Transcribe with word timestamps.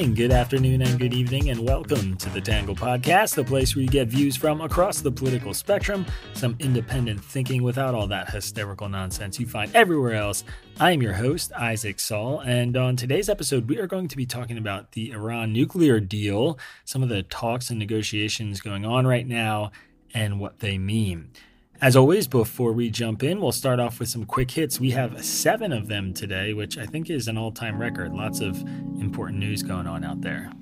morning, 0.00 0.14
good 0.14 0.32
afternoon, 0.32 0.80
and 0.80 0.98
good 0.98 1.12
evening, 1.12 1.50
and 1.50 1.60
welcome 1.60 2.16
to 2.16 2.30
the 2.30 2.40
Tangle 2.40 2.74
Podcast, 2.74 3.34
the 3.34 3.44
place 3.44 3.76
where 3.76 3.82
you 3.82 3.88
get 3.90 4.08
views 4.08 4.34
from 4.34 4.62
across 4.62 5.02
the 5.02 5.12
political 5.12 5.52
spectrum, 5.52 6.06
some 6.32 6.56
independent 6.58 7.22
thinking 7.22 7.62
without 7.62 7.94
all 7.94 8.06
that 8.06 8.30
hysterical 8.30 8.88
nonsense 8.88 9.38
you 9.38 9.44
find 9.44 9.70
everywhere 9.76 10.14
else. 10.14 10.42
I 10.78 10.92
am 10.92 11.02
your 11.02 11.12
host, 11.12 11.52
Isaac 11.52 12.00
Saul, 12.00 12.40
and 12.40 12.78
on 12.78 12.96
today's 12.96 13.28
episode, 13.28 13.68
we 13.68 13.76
are 13.76 13.86
going 13.86 14.08
to 14.08 14.16
be 14.16 14.24
talking 14.24 14.56
about 14.56 14.92
the 14.92 15.10
Iran 15.10 15.52
nuclear 15.52 16.00
deal, 16.00 16.58
some 16.86 17.02
of 17.02 17.10
the 17.10 17.22
talks 17.24 17.68
and 17.68 17.78
negotiations 17.78 18.62
going 18.62 18.86
on 18.86 19.06
right 19.06 19.26
now, 19.26 19.70
and 20.14 20.40
what 20.40 20.60
they 20.60 20.78
mean. 20.78 21.28
As 21.82 21.96
always, 21.96 22.28
before 22.28 22.74
we 22.74 22.90
jump 22.90 23.22
in, 23.22 23.40
we'll 23.40 23.52
start 23.52 23.80
off 23.80 24.00
with 24.00 24.10
some 24.10 24.26
quick 24.26 24.50
hits. 24.50 24.78
We 24.78 24.90
have 24.90 25.24
seven 25.24 25.72
of 25.72 25.88
them 25.88 26.12
today, 26.12 26.52
which 26.52 26.76
I 26.76 26.84
think 26.84 27.08
is 27.08 27.26
an 27.26 27.38
all 27.38 27.52
time 27.52 27.80
record. 27.80 28.12
Lots 28.12 28.40
of 28.40 28.60
important 29.00 29.38
news 29.38 29.62
going 29.62 29.86
on 29.86 30.04
out 30.04 30.20
there. 30.20 30.52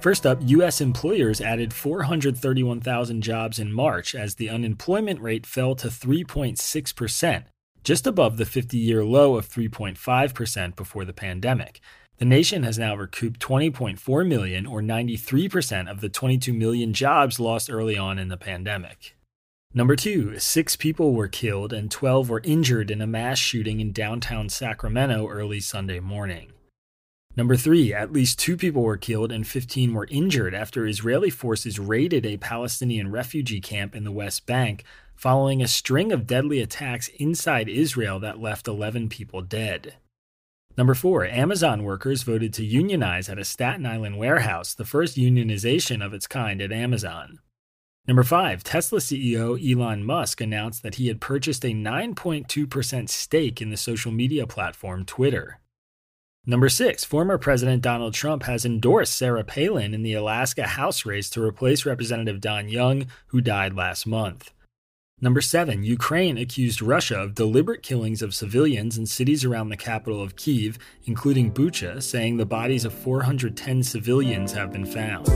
First 0.00 0.24
up, 0.24 0.38
U.S. 0.40 0.80
employers 0.80 1.40
added 1.40 1.74
431,000 1.74 3.22
jobs 3.22 3.58
in 3.58 3.72
March 3.72 4.14
as 4.14 4.36
the 4.36 4.48
unemployment 4.48 5.20
rate 5.20 5.44
fell 5.44 5.74
to 5.74 5.88
3.6%, 5.88 7.44
just 7.82 8.06
above 8.06 8.36
the 8.36 8.46
50 8.46 8.78
year 8.78 9.04
low 9.04 9.34
of 9.34 9.48
3.5% 9.48 10.76
before 10.76 11.04
the 11.04 11.12
pandemic. 11.12 11.80
The 12.18 12.24
nation 12.24 12.64
has 12.64 12.78
now 12.78 12.96
recouped 12.96 13.38
20.4 13.38 14.26
million, 14.26 14.66
or 14.66 14.82
93% 14.82 15.88
of 15.88 16.00
the 16.00 16.08
22 16.08 16.52
million 16.52 16.92
jobs 16.92 17.38
lost 17.38 17.70
early 17.70 17.96
on 17.96 18.18
in 18.18 18.26
the 18.26 18.36
pandemic. 18.36 19.14
Number 19.72 19.94
two, 19.94 20.36
six 20.40 20.74
people 20.74 21.12
were 21.12 21.28
killed 21.28 21.72
and 21.72 21.90
12 21.90 22.28
were 22.28 22.42
injured 22.42 22.90
in 22.90 23.00
a 23.00 23.06
mass 23.06 23.38
shooting 23.38 23.78
in 23.78 23.92
downtown 23.92 24.48
Sacramento 24.48 25.28
early 25.28 25.60
Sunday 25.60 26.00
morning. 26.00 26.50
Number 27.36 27.54
three, 27.54 27.94
at 27.94 28.12
least 28.12 28.40
two 28.40 28.56
people 28.56 28.82
were 28.82 28.96
killed 28.96 29.30
and 29.30 29.46
15 29.46 29.94
were 29.94 30.08
injured 30.10 30.54
after 30.54 30.88
Israeli 30.88 31.30
forces 31.30 31.78
raided 31.78 32.26
a 32.26 32.38
Palestinian 32.38 33.12
refugee 33.12 33.60
camp 33.60 33.94
in 33.94 34.02
the 34.02 34.10
West 34.10 34.44
Bank 34.44 34.82
following 35.14 35.62
a 35.62 35.68
string 35.68 36.10
of 36.10 36.26
deadly 36.26 36.60
attacks 36.60 37.06
inside 37.20 37.68
Israel 37.68 38.18
that 38.18 38.40
left 38.40 38.66
11 38.66 39.08
people 39.08 39.40
dead. 39.42 39.94
Number 40.78 40.94
four, 40.94 41.26
Amazon 41.26 41.82
workers 41.82 42.22
voted 42.22 42.54
to 42.54 42.64
unionize 42.64 43.28
at 43.28 43.36
a 43.36 43.44
Staten 43.44 43.84
Island 43.84 44.16
warehouse, 44.16 44.74
the 44.74 44.84
first 44.84 45.16
unionization 45.16 46.06
of 46.06 46.14
its 46.14 46.28
kind 46.28 46.62
at 46.62 46.70
Amazon. 46.70 47.40
Number 48.06 48.22
five, 48.22 48.62
Tesla 48.62 49.00
CEO 49.00 49.58
Elon 49.58 50.04
Musk 50.04 50.40
announced 50.40 50.84
that 50.84 50.94
he 50.94 51.08
had 51.08 51.20
purchased 51.20 51.64
a 51.64 51.74
9.2% 51.74 53.08
stake 53.08 53.60
in 53.60 53.70
the 53.70 53.76
social 53.76 54.12
media 54.12 54.46
platform 54.46 55.04
Twitter. 55.04 55.58
Number 56.46 56.68
six, 56.68 57.02
former 57.02 57.38
President 57.38 57.82
Donald 57.82 58.14
Trump 58.14 58.44
has 58.44 58.64
endorsed 58.64 59.16
Sarah 59.16 59.42
Palin 59.42 59.94
in 59.94 60.04
the 60.04 60.14
Alaska 60.14 60.64
House 60.64 61.04
race 61.04 61.28
to 61.30 61.42
replace 61.42 61.86
Representative 61.86 62.40
Don 62.40 62.68
Young, 62.68 63.06
who 63.26 63.40
died 63.40 63.74
last 63.74 64.06
month. 64.06 64.52
Number 65.20 65.40
seven, 65.40 65.82
Ukraine 65.82 66.38
accused 66.38 66.80
Russia 66.80 67.16
of 67.16 67.34
deliberate 67.34 67.82
killings 67.82 68.22
of 68.22 68.32
civilians 68.32 68.96
in 68.96 69.04
cities 69.06 69.44
around 69.44 69.68
the 69.68 69.76
capital 69.76 70.22
of 70.22 70.36
Kiev, 70.36 70.78
including 71.06 71.50
Bucha, 71.50 72.00
saying 72.00 72.36
the 72.36 72.46
bodies 72.46 72.84
of 72.84 72.92
410 72.92 73.82
civilians 73.82 74.52
have 74.52 74.70
been 74.70 74.86
found. 74.86 75.26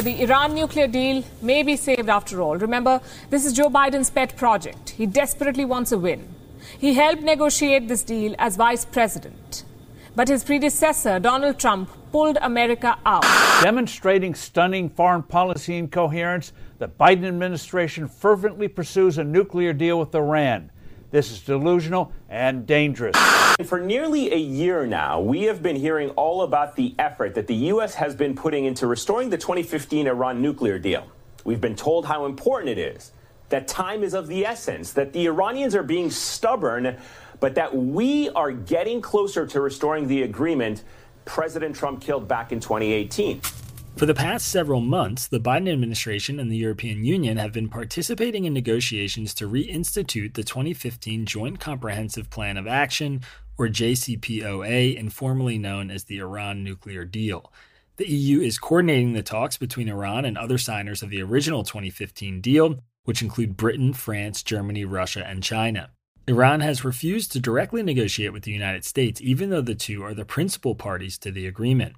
The 0.00 0.22
Iran 0.22 0.54
nuclear 0.54 0.86
deal 0.86 1.24
may 1.42 1.64
be 1.64 1.74
saved 1.74 2.08
after 2.08 2.40
all. 2.40 2.56
Remember, 2.56 3.00
this 3.30 3.44
is 3.44 3.52
Joe 3.52 3.68
Biden's 3.68 4.10
pet 4.10 4.36
project. 4.36 4.90
He 4.90 5.06
desperately 5.06 5.64
wants 5.64 5.90
a 5.90 5.98
win. 5.98 6.28
He 6.78 6.94
helped 6.94 7.22
negotiate 7.22 7.88
this 7.88 8.04
deal 8.04 8.36
as 8.38 8.54
vice 8.54 8.84
president 8.84 9.64
but 10.16 10.28
his 10.28 10.44
predecessor, 10.44 11.18
Donald 11.18 11.58
Trump, 11.58 11.90
pulled 12.12 12.38
America 12.40 12.96
out. 13.04 13.24
Demonstrating 13.62 14.34
stunning 14.34 14.88
foreign 14.88 15.22
policy 15.22 15.76
incoherence, 15.76 16.52
the 16.78 16.88
Biden 16.88 17.24
administration 17.24 18.06
fervently 18.06 18.68
pursues 18.68 19.18
a 19.18 19.24
nuclear 19.24 19.72
deal 19.72 19.98
with 19.98 20.14
Iran. 20.14 20.70
This 21.10 21.30
is 21.30 21.40
delusional 21.40 22.12
and 22.28 22.66
dangerous. 22.66 23.16
For 23.66 23.80
nearly 23.80 24.32
a 24.32 24.38
year 24.38 24.84
now, 24.86 25.20
we 25.20 25.42
have 25.42 25.62
been 25.62 25.76
hearing 25.76 26.10
all 26.10 26.42
about 26.42 26.74
the 26.74 26.94
effort 26.98 27.34
that 27.34 27.46
the 27.46 27.54
U.S. 27.54 27.94
has 27.94 28.14
been 28.14 28.34
putting 28.34 28.64
into 28.64 28.86
restoring 28.86 29.30
the 29.30 29.38
2015 29.38 30.08
Iran 30.08 30.42
nuclear 30.42 30.78
deal. 30.78 31.06
We've 31.44 31.60
been 31.60 31.76
told 31.76 32.06
how 32.06 32.26
important 32.26 32.70
it 32.70 32.78
is, 32.78 33.12
that 33.50 33.68
time 33.68 34.02
is 34.02 34.14
of 34.14 34.26
the 34.26 34.44
essence, 34.44 34.92
that 34.94 35.12
the 35.12 35.26
Iranians 35.26 35.74
are 35.76 35.82
being 35.84 36.10
stubborn 36.10 36.96
but 37.40 37.54
that 37.54 37.74
we 37.76 38.28
are 38.30 38.52
getting 38.52 39.00
closer 39.00 39.46
to 39.46 39.60
restoring 39.60 40.08
the 40.08 40.22
agreement 40.22 40.82
President 41.24 41.74
Trump 41.74 42.00
killed 42.00 42.28
back 42.28 42.52
in 42.52 42.60
2018. 42.60 43.40
For 43.96 44.06
the 44.06 44.14
past 44.14 44.48
several 44.48 44.80
months, 44.80 45.28
the 45.28 45.38
Biden 45.38 45.72
administration 45.72 46.40
and 46.40 46.50
the 46.50 46.56
European 46.56 47.04
Union 47.04 47.36
have 47.36 47.52
been 47.52 47.68
participating 47.68 48.44
in 48.44 48.52
negotiations 48.52 49.32
to 49.34 49.48
reinstitute 49.48 50.34
the 50.34 50.42
2015 50.42 51.26
Joint 51.26 51.60
Comprehensive 51.60 52.28
Plan 52.28 52.56
of 52.56 52.66
Action, 52.66 53.20
or 53.56 53.68
JCPOA, 53.68 54.96
informally 54.96 55.58
known 55.58 55.92
as 55.92 56.04
the 56.04 56.18
Iran 56.18 56.64
nuclear 56.64 57.04
deal. 57.04 57.52
The 57.96 58.10
EU 58.10 58.40
is 58.40 58.58
coordinating 58.58 59.12
the 59.12 59.22
talks 59.22 59.56
between 59.56 59.88
Iran 59.88 60.24
and 60.24 60.36
other 60.36 60.58
signers 60.58 61.02
of 61.02 61.10
the 61.10 61.22
original 61.22 61.62
2015 61.62 62.40
deal, 62.40 62.80
which 63.04 63.22
include 63.22 63.56
Britain, 63.56 63.92
France, 63.92 64.42
Germany, 64.42 64.84
Russia, 64.84 65.24
and 65.24 65.40
China. 65.40 65.90
Iran 66.26 66.60
has 66.60 66.86
refused 66.86 67.32
to 67.32 67.40
directly 67.40 67.82
negotiate 67.82 68.32
with 68.32 68.44
the 68.44 68.52
United 68.52 68.86
States, 68.86 69.20
even 69.20 69.50
though 69.50 69.60
the 69.60 69.74
two 69.74 70.02
are 70.02 70.14
the 70.14 70.24
principal 70.24 70.74
parties 70.74 71.18
to 71.18 71.30
the 71.30 71.46
agreement. 71.46 71.96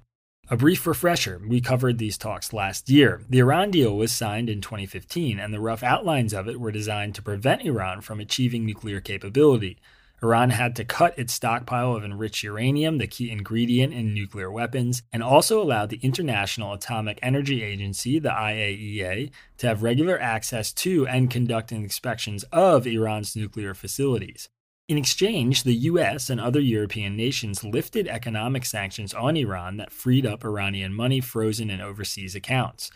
A 0.49 0.57
brief 0.57 0.85
refresher 0.85 1.41
we 1.47 1.61
covered 1.61 1.97
these 1.97 2.17
talks 2.17 2.51
last 2.51 2.89
year. 2.89 3.21
The 3.29 3.39
Iran 3.39 3.71
deal 3.71 3.95
was 3.95 4.11
signed 4.11 4.49
in 4.49 4.59
2015, 4.59 5.39
and 5.39 5.53
the 5.53 5.61
rough 5.61 5.81
outlines 5.81 6.33
of 6.33 6.49
it 6.49 6.59
were 6.59 6.73
designed 6.73 7.15
to 7.15 7.21
prevent 7.21 7.61
Iran 7.61 8.01
from 8.01 8.19
achieving 8.19 8.65
nuclear 8.65 8.99
capability. 8.99 9.77
Iran 10.23 10.49
had 10.49 10.75
to 10.77 10.83
cut 10.83 11.17
its 11.17 11.33
stockpile 11.33 11.93
of 11.93 12.03
enriched 12.03 12.41
uranium, 12.43 12.97
the 12.97 13.05
key 13.05 13.29
ingredient 13.29 13.93
in 13.93 14.15
nuclear 14.15 14.51
weapons, 14.51 15.03
and 15.13 15.21
also 15.21 15.61
allowed 15.61 15.91
the 15.91 15.99
International 16.01 16.73
Atomic 16.73 17.19
Energy 17.21 17.61
Agency, 17.61 18.17
the 18.17 18.29
IAEA, 18.29 19.29
to 19.57 19.67
have 19.67 19.83
regular 19.83 20.19
access 20.19 20.73
to 20.73 21.05
and 21.07 21.29
conduct 21.29 21.71
inspections 21.71 22.43
of 22.51 22.87
Iran's 22.87 23.35
nuclear 23.35 23.75
facilities. 23.75 24.49
In 24.87 24.97
exchange, 24.97 25.63
the 25.63 25.75
US 25.75 26.31
and 26.31 26.41
other 26.41 26.61
European 26.61 27.15
nations 27.15 27.63
lifted 27.63 28.07
economic 28.07 28.65
sanctions 28.65 29.13
on 29.13 29.37
Iran 29.37 29.77
that 29.77 29.91
freed 29.91 30.25
up 30.25 30.43
Iranian 30.43 30.95
money 30.95 31.21
frozen 31.21 31.69
in 31.69 31.79
overseas 31.79 32.33
accounts. 32.33 32.89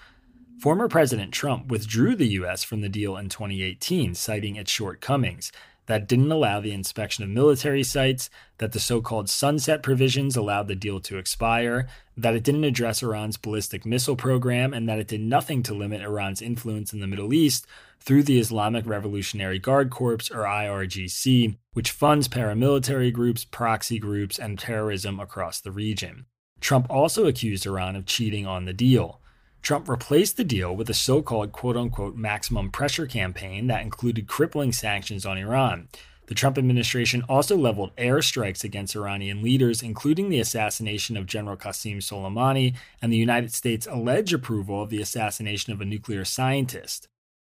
Former 0.59 0.87
President 0.87 1.33
Trump 1.33 1.67
withdrew 1.67 2.15
the 2.15 2.29
US 2.39 2.63
from 2.63 2.81
the 2.81 2.89
deal 2.89 3.17
in 3.17 3.29
2018, 3.29 4.15
citing 4.15 4.55
its 4.55 4.71
shortcomings 4.71 5.51
that 5.91 6.07
didn't 6.07 6.31
allow 6.31 6.61
the 6.61 6.71
inspection 6.71 7.25
of 7.25 7.29
military 7.29 7.83
sites, 7.83 8.29
that 8.59 8.71
the 8.71 8.79
so 8.79 9.01
called 9.01 9.29
sunset 9.29 9.83
provisions 9.83 10.37
allowed 10.37 10.69
the 10.69 10.75
deal 10.75 11.01
to 11.01 11.17
expire, 11.17 11.85
that 12.15 12.33
it 12.33 12.45
didn't 12.45 12.63
address 12.63 13.03
Iran's 13.03 13.35
ballistic 13.35 13.85
missile 13.85 14.15
program, 14.15 14.73
and 14.73 14.87
that 14.87 14.99
it 14.99 15.09
did 15.09 15.19
nothing 15.19 15.61
to 15.63 15.73
limit 15.73 16.01
Iran's 16.01 16.41
influence 16.41 16.93
in 16.93 17.01
the 17.01 17.07
Middle 17.07 17.33
East 17.33 17.67
through 17.99 18.23
the 18.23 18.39
Islamic 18.39 18.87
Revolutionary 18.87 19.59
Guard 19.59 19.89
Corps, 19.89 20.31
or 20.31 20.45
IRGC, 20.45 21.57
which 21.73 21.91
funds 21.91 22.29
paramilitary 22.29 23.11
groups, 23.11 23.43
proxy 23.43 23.99
groups, 23.99 24.39
and 24.39 24.57
terrorism 24.57 25.19
across 25.19 25.59
the 25.59 25.71
region. 25.71 26.25
Trump 26.61 26.87
also 26.89 27.27
accused 27.27 27.65
Iran 27.65 27.97
of 27.97 28.05
cheating 28.05 28.47
on 28.47 28.63
the 28.63 28.73
deal. 28.73 29.20
Trump 29.61 29.87
replaced 29.87 30.37
the 30.37 30.43
deal 30.43 30.75
with 30.75 30.89
a 30.89 30.93
so 30.93 31.21
called 31.21 31.51
quote 31.51 31.77
unquote 31.77 32.15
maximum 32.15 32.71
pressure 32.71 33.05
campaign 33.05 33.67
that 33.67 33.83
included 33.83 34.27
crippling 34.27 34.71
sanctions 34.71 35.25
on 35.25 35.37
Iran. 35.37 35.87
The 36.27 36.35
Trump 36.35 36.57
administration 36.57 37.23
also 37.27 37.57
leveled 37.57 37.95
airstrikes 37.97 38.63
against 38.63 38.95
Iranian 38.95 39.43
leaders, 39.43 39.83
including 39.83 40.29
the 40.29 40.39
assassination 40.39 41.17
of 41.17 41.25
General 41.25 41.57
Qasem 41.57 41.97
Soleimani 41.97 42.73
and 43.01 43.11
the 43.11 43.17
United 43.17 43.53
States' 43.53 43.85
alleged 43.85 44.33
approval 44.33 44.81
of 44.81 44.89
the 44.89 45.01
assassination 45.01 45.73
of 45.73 45.81
a 45.81 45.85
nuclear 45.85 46.23
scientist. 46.23 47.07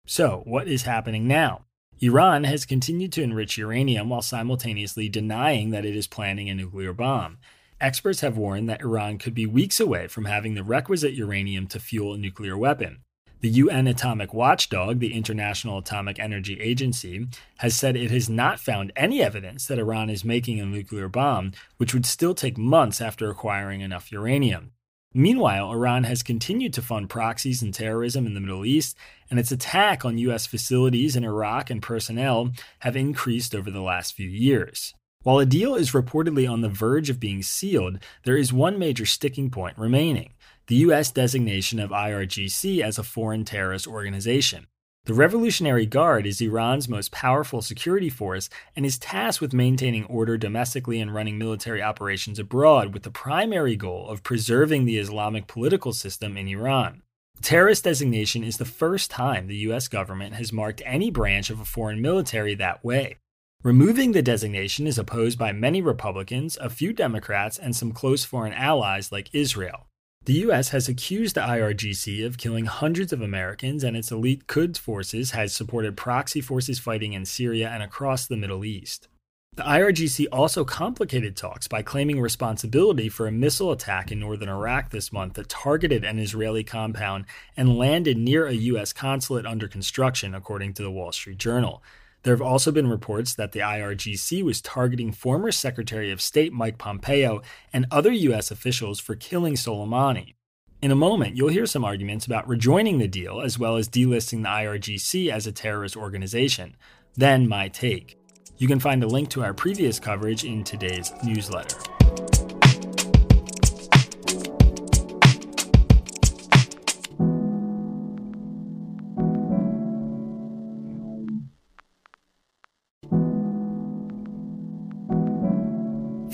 So, 0.05 0.43
what 0.45 0.67
is 0.67 0.83
happening 0.83 1.27
now? 1.27 1.65
Iran 1.99 2.45
has 2.45 2.65
continued 2.65 3.11
to 3.11 3.21
enrich 3.21 3.57
uranium 3.57 4.09
while 4.09 4.21
simultaneously 4.21 5.09
denying 5.09 5.69
that 5.69 5.85
it 5.85 5.95
is 5.95 6.07
planning 6.07 6.49
a 6.49 6.55
nuclear 6.55 6.93
bomb. 6.93 7.37
Experts 7.81 8.19
have 8.21 8.37
warned 8.37 8.69
that 8.69 8.81
Iran 8.81 9.17
could 9.17 9.33
be 9.33 9.47
weeks 9.47 9.79
away 9.79 10.05
from 10.05 10.25
having 10.25 10.53
the 10.53 10.63
requisite 10.63 11.13
uranium 11.13 11.65
to 11.65 11.79
fuel 11.79 12.13
a 12.13 12.17
nuclear 12.17 12.55
weapon. 12.55 12.99
The 13.39 13.49
UN 13.49 13.87
atomic 13.87 14.35
watchdog, 14.35 14.99
the 14.99 15.15
International 15.15 15.79
Atomic 15.79 16.19
Energy 16.19 16.61
Agency, 16.61 17.27
has 17.57 17.75
said 17.75 17.95
it 17.95 18.11
has 18.11 18.29
not 18.29 18.59
found 18.59 18.93
any 18.95 19.23
evidence 19.23 19.65
that 19.65 19.79
Iran 19.79 20.11
is 20.11 20.23
making 20.23 20.59
a 20.59 20.65
nuclear 20.67 21.09
bomb, 21.09 21.53
which 21.77 21.91
would 21.95 22.05
still 22.05 22.35
take 22.35 22.55
months 22.55 23.01
after 23.01 23.31
acquiring 23.31 23.81
enough 23.81 24.11
uranium. 24.11 24.73
Meanwhile, 25.11 25.71
Iran 25.71 26.03
has 26.03 26.21
continued 26.21 26.73
to 26.73 26.83
fund 26.83 27.09
proxies 27.09 27.63
and 27.63 27.73
terrorism 27.73 28.27
in 28.27 28.35
the 28.35 28.41
Middle 28.41 28.63
East, 28.63 28.95
and 29.27 29.39
its 29.39 29.51
attack 29.51 30.05
on 30.05 30.19
U.S. 30.19 30.45
facilities 30.45 31.15
in 31.15 31.23
Iraq 31.23 31.71
and 31.71 31.81
personnel 31.81 32.51
have 32.81 32.95
increased 32.95 33.55
over 33.55 33.71
the 33.71 33.81
last 33.81 34.13
few 34.13 34.29
years. 34.29 34.93
While 35.23 35.37
a 35.37 35.45
deal 35.45 35.75
is 35.75 35.91
reportedly 35.91 36.49
on 36.49 36.61
the 36.61 36.69
verge 36.69 37.11
of 37.11 37.19
being 37.19 37.43
sealed, 37.43 37.99
there 38.23 38.37
is 38.37 38.51
one 38.51 38.79
major 38.79 39.05
sticking 39.05 39.51
point 39.51 39.77
remaining 39.77 40.33
the 40.67 40.75
U.S. 40.77 41.11
designation 41.11 41.79
of 41.79 41.89
IRGC 41.91 42.81
as 42.81 42.97
a 42.97 43.03
foreign 43.03 43.43
terrorist 43.45 43.87
organization. 43.87 44.67
The 45.05 45.13
Revolutionary 45.13 45.85
Guard 45.85 46.25
is 46.25 46.41
Iran's 46.41 46.87
most 46.87 47.11
powerful 47.11 47.61
security 47.61 48.09
force 48.09 48.49
and 48.75 48.85
is 48.85 48.97
tasked 48.97 49.41
with 49.41 49.53
maintaining 49.53 50.05
order 50.05 50.37
domestically 50.37 50.99
and 50.99 51.13
running 51.13 51.37
military 51.37 51.81
operations 51.83 52.39
abroad 52.39 52.93
with 52.93 53.03
the 53.03 53.11
primary 53.11 53.75
goal 53.75 54.07
of 54.07 54.23
preserving 54.23 54.85
the 54.85 54.97
Islamic 54.97 55.45
political 55.45 55.93
system 55.93 56.37
in 56.37 56.47
Iran. 56.47 57.01
Terrorist 57.41 57.83
designation 57.83 58.43
is 58.43 58.57
the 58.57 58.65
first 58.65 59.11
time 59.11 59.47
the 59.47 59.55
U.S. 59.67 59.87
government 59.87 60.35
has 60.35 60.53
marked 60.53 60.81
any 60.85 61.11
branch 61.11 61.49
of 61.49 61.59
a 61.59 61.65
foreign 61.65 62.01
military 62.01 62.55
that 62.55 62.83
way. 62.83 63.17
Removing 63.63 64.13
the 64.13 64.23
designation 64.23 64.87
is 64.87 64.97
opposed 64.97 65.37
by 65.37 65.51
many 65.51 65.83
Republicans, 65.83 66.57
a 66.59 66.67
few 66.67 66.91
Democrats, 66.91 67.59
and 67.59 67.75
some 67.75 67.91
close 67.91 68.25
foreign 68.25 68.53
allies 68.53 69.11
like 69.11 69.29
Israel. 69.33 69.85
The 70.25 70.33
U.S. 70.45 70.69
has 70.69 70.89
accused 70.89 71.35
the 71.35 71.41
IRGC 71.41 72.25
of 72.25 72.39
killing 72.39 72.65
hundreds 72.65 73.13
of 73.13 73.21
Americans, 73.21 73.83
and 73.83 73.95
its 73.95 74.11
elite 74.11 74.47
Quds 74.47 74.79
forces 74.79 75.31
has 75.31 75.53
supported 75.53 75.95
proxy 75.95 76.41
forces 76.41 76.79
fighting 76.79 77.13
in 77.13 77.23
Syria 77.23 77.69
and 77.69 77.83
across 77.83 78.25
the 78.25 78.35
Middle 78.35 78.65
East. 78.65 79.07
The 79.55 79.63
IRGC 79.63 80.25
also 80.31 80.65
complicated 80.65 81.37
talks 81.37 81.67
by 81.67 81.83
claiming 81.83 82.19
responsibility 82.19 83.09
for 83.09 83.27
a 83.27 83.31
missile 83.31 83.71
attack 83.71 84.11
in 84.11 84.19
northern 84.19 84.49
Iraq 84.49 84.89
this 84.89 85.13
month 85.13 85.33
that 85.33 85.49
targeted 85.49 86.03
an 86.03 86.17
Israeli 86.17 86.63
compound 86.63 87.25
and 87.55 87.77
landed 87.77 88.17
near 88.17 88.47
a 88.47 88.53
U.S. 88.53 88.91
consulate 88.91 89.45
under 89.45 89.67
construction, 89.67 90.33
according 90.33 90.73
to 90.73 90.81
the 90.81 90.89
Wall 90.89 91.11
Street 91.11 91.37
Journal. 91.37 91.83
There 92.23 92.35
have 92.35 92.41
also 92.41 92.71
been 92.71 92.87
reports 92.87 93.33
that 93.33 93.51
the 93.51 93.61
IRGC 93.61 94.43
was 94.43 94.61
targeting 94.61 95.11
former 95.11 95.51
Secretary 95.51 96.11
of 96.11 96.21
State 96.21 96.53
Mike 96.53 96.77
Pompeo 96.77 97.41
and 97.73 97.87
other 97.89 98.11
U.S. 98.11 98.51
officials 98.51 98.99
for 98.99 99.15
killing 99.15 99.55
Soleimani. 99.55 100.35
In 100.81 100.91
a 100.91 100.95
moment, 100.95 101.35
you'll 101.35 101.49
hear 101.49 101.65
some 101.65 101.85
arguments 101.85 102.25
about 102.25 102.47
rejoining 102.47 102.99
the 102.99 103.07
deal 103.07 103.41
as 103.41 103.57
well 103.57 103.75
as 103.77 103.89
delisting 103.89 104.43
the 104.43 104.49
IRGC 104.49 105.31
as 105.31 105.47
a 105.47 105.51
terrorist 105.51 105.97
organization. 105.97 106.75
Then, 107.15 107.47
my 107.47 107.67
take. 107.67 108.17
You 108.57 108.67
can 108.67 108.79
find 108.79 109.03
a 109.03 109.07
link 109.07 109.29
to 109.29 109.43
our 109.43 109.53
previous 109.53 109.99
coverage 109.99 110.43
in 110.43 110.63
today's 110.63 111.11
newsletter. 111.23 111.77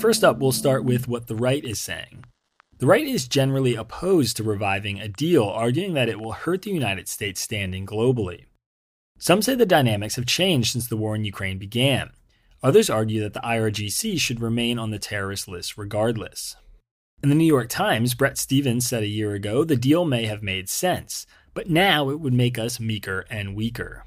First 0.08 0.24
up, 0.24 0.38
we'll 0.38 0.52
start 0.52 0.86
with 0.86 1.06
what 1.06 1.26
the 1.26 1.36
right 1.36 1.62
is 1.62 1.78
saying. 1.78 2.24
The 2.78 2.86
right 2.86 3.06
is 3.06 3.28
generally 3.28 3.74
opposed 3.74 4.38
to 4.38 4.42
reviving 4.42 4.98
a 4.98 5.06
deal, 5.06 5.44
arguing 5.44 5.92
that 5.92 6.08
it 6.08 6.18
will 6.18 6.32
hurt 6.32 6.62
the 6.62 6.70
United 6.70 7.10
States' 7.10 7.42
standing 7.42 7.84
globally. 7.84 8.46
Some 9.18 9.42
say 9.42 9.54
the 9.54 9.66
dynamics 9.66 10.16
have 10.16 10.24
changed 10.24 10.72
since 10.72 10.86
the 10.86 10.96
war 10.96 11.14
in 11.14 11.26
Ukraine 11.26 11.58
began. 11.58 12.08
Others 12.62 12.88
argue 12.88 13.20
that 13.20 13.34
the 13.34 13.40
IRGC 13.40 14.18
should 14.18 14.40
remain 14.40 14.78
on 14.78 14.92
the 14.92 14.98
terrorist 14.98 15.46
list 15.46 15.76
regardless. 15.76 16.56
In 17.22 17.28
the 17.28 17.34
New 17.34 17.44
York 17.44 17.68
Times, 17.68 18.14
Bret 18.14 18.38
Stephens 18.38 18.88
said 18.88 19.02
a 19.02 19.06
year 19.06 19.34
ago 19.34 19.62
the 19.62 19.76
deal 19.76 20.06
may 20.06 20.24
have 20.24 20.42
made 20.42 20.70
sense, 20.70 21.26
but 21.52 21.68
now 21.68 22.08
it 22.08 22.18
would 22.18 22.32
make 22.32 22.58
us 22.58 22.80
meeker 22.80 23.26
and 23.28 23.54
weaker. 23.54 24.06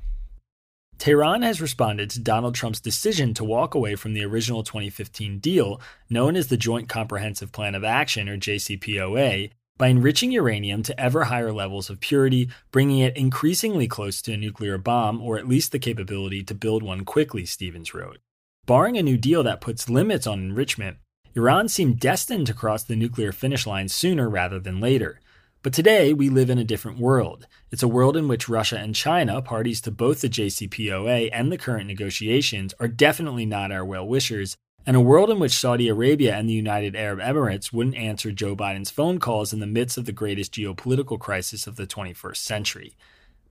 Tehran 1.02 1.42
has 1.42 1.60
responded 1.60 2.12
to 2.12 2.20
Donald 2.20 2.54
Trump's 2.54 2.80
decision 2.80 3.34
to 3.34 3.44
walk 3.44 3.74
away 3.74 3.96
from 3.96 4.14
the 4.14 4.24
original 4.24 4.62
2015 4.62 5.40
deal, 5.40 5.82
known 6.12 6.36
as 6.36 6.46
the 6.46 6.58
Joint 6.58 6.90
Comprehensive 6.90 7.52
Plan 7.52 7.74
of 7.74 7.84
Action, 7.84 8.30
or 8.30 8.38
JCPOA, 8.38 9.50
by 9.80 9.88
enriching 9.88 10.32
uranium 10.32 10.84
to 10.84 11.00
ever 11.00 11.24
higher 11.24 11.52
levels 11.52 11.90
of 11.90 12.02
purity, 12.02 12.50
bringing 12.72 13.00
it 13.00 13.18
increasingly 13.18 13.88
close 13.88 14.22
to 14.22 14.34
a 14.34 14.38
nuclear 14.38 14.78
bomb, 14.78 15.20
or 15.24 15.40
at 15.40 15.48
least 15.48 15.72
the 15.72 15.80
capability 15.80 16.44
to 16.44 16.54
build 16.54 16.84
one 16.84 17.04
quickly, 17.04 17.48
Stephens 17.48 17.96
wrote. 17.96 18.20
Barring 18.68 18.96
a 18.96 19.02
new 19.02 19.18
deal 19.18 19.42
that 19.42 19.60
puts 19.60 19.90
limits 19.90 20.28
on 20.28 20.38
enrichment, 20.38 20.98
Iran 21.34 21.68
seemed 21.68 22.00
destined 22.00 22.46
to 22.46 22.54
cross 22.54 22.84
the 22.84 22.96
nuclear 22.96 23.32
finish 23.32 23.66
line 23.66 23.90
sooner 23.90 24.30
rather 24.30 24.60
than 24.60 24.80
later. 24.80 25.20
But 25.64 25.74
today, 25.74 26.12
we 26.12 26.30
live 26.30 26.50
in 26.50 26.58
a 26.58 26.64
different 26.64 26.98
world. 26.98 27.46
It's 27.70 27.84
a 27.84 27.88
world 27.88 28.18
in 28.18 28.28
which 28.28 28.50
Russia 28.50 28.80
and 28.80 28.96
China, 28.96 29.44
parties 29.44 29.80
to 29.82 29.92
both 29.92 30.22
the 30.22 30.30
JCPOA 30.30 31.30
and 31.32 31.52
the 31.52 31.58
current 31.58 31.86
negotiations, 31.86 32.74
are 32.80 32.88
definitely 32.88 33.46
not 33.46 33.72
our 33.72 33.86
well 33.86 34.08
wishers, 34.08 34.58
and 34.88 34.98
a 34.98 35.02
world 35.02 35.30
in 35.30 35.38
which 35.38 35.52
Saudi 35.52 35.88
Arabia 35.88 36.36
and 36.36 36.50
the 36.50 36.54
United 36.54 36.96
Arab 36.96 37.20
Emirates 37.20 37.72
wouldn't 37.72 37.96
answer 37.96 38.32
Joe 38.32 38.56
Biden's 38.56 38.90
phone 38.90 39.20
calls 39.20 39.54
in 39.54 39.60
the 39.60 39.68
midst 39.68 40.00
of 40.00 40.06
the 40.06 40.12
greatest 40.12 40.52
geopolitical 40.56 41.20
crisis 41.20 41.68
of 41.68 41.76
the 41.76 41.86
21st 41.86 42.38
century. 42.38 42.98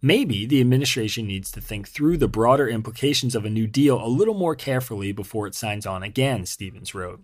Maybe 0.03 0.47
the 0.47 0.61
administration 0.61 1.29
needs 1.29 1.53
to 1.53 1.61
think 1.61 1.87
through 1.87 2.17
the 2.17 2.27
broader 2.27 2.69
implications 2.69 3.37
of 3.37 3.45
a 3.45 3.51
new 3.51 3.69
deal 3.69 4.05
a 4.05 4.09
little 4.09 4.35
more 4.35 4.57
carefully 4.57 5.13
before 5.13 5.47
it 5.47 5.55
signs 5.55 5.87
on 5.87 6.03
again, 6.03 6.45
Stephens 6.45 6.93
wrote. 6.93 7.21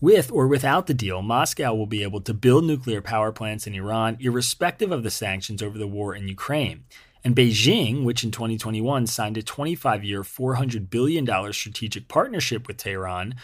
With 0.00 0.30
or 0.30 0.46
without 0.46 0.86
the 0.86 0.94
deal, 0.94 1.22
Moscow 1.22 1.74
will 1.74 1.86
be 1.86 2.04
able 2.04 2.20
to 2.20 2.32
build 2.32 2.64
nuclear 2.64 3.02
power 3.02 3.32
plants 3.32 3.66
in 3.66 3.74
Iran 3.74 4.16
irrespective 4.20 4.92
of 4.92 5.02
the 5.02 5.10
sanctions 5.10 5.60
over 5.60 5.76
the 5.76 5.88
war 5.88 6.14
in 6.14 6.28
Ukraine. 6.28 6.84
And 7.24 7.34
Beijing, 7.34 8.04
which 8.04 8.22
in 8.22 8.30
2021 8.30 9.08
signed 9.08 9.36
a 9.36 9.42
25 9.42 10.04
year, 10.04 10.22
$400 10.22 10.88
billion 10.88 11.52
strategic 11.52 12.06
partnership 12.06 12.68
with 12.68 12.76
Tehran, 12.76 13.34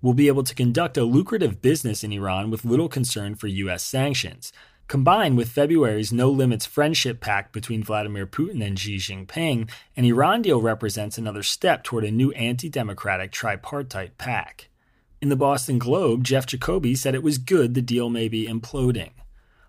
will 0.00 0.14
be 0.14 0.28
able 0.28 0.42
to 0.44 0.54
conduct 0.54 0.96
a 0.96 1.04
lucrative 1.04 1.60
business 1.60 2.02
in 2.02 2.10
Iran 2.10 2.50
with 2.50 2.64
little 2.64 2.88
concern 2.88 3.34
for 3.34 3.48
U.S. 3.48 3.82
sanctions. 3.82 4.50
Combined 4.88 5.36
with 5.36 5.50
February's 5.50 6.12
no 6.12 6.30
limits 6.30 6.64
friendship 6.64 7.20
pact 7.20 7.52
between 7.52 7.84
Vladimir 7.84 8.26
Putin 8.26 8.66
and 8.66 8.78
Xi 8.78 8.96
Jinping, 8.96 9.70
an 9.94 10.04
Iran 10.06 10.40
deal 10.40 10.60
represents 10.60 11.18
another 11.18 11.42
step 11.42 11.84
toward 11.84 12.04
a 12.04 12.10
new 12.10 12.32
anti 12.32 12.70
democratic 12.70 13.30
tripartite 13.30 14.16
pact. 14.16 14.68
In 15.22 15.28
the 15.28 15.36
Boston 15.36 15.78
Globe, 15.78 16.24
Jeff 16.24 16.46
Jacoby 16.46 16.96
said 16.96 17.14
it 17.14 17.22
was 17.22 17.38
good 17.38 17.74
the 17.74 17.80
deal 17.80 18.10
may 18.10 18.28
be 18.28 18.48
imploding. 18.48 19.10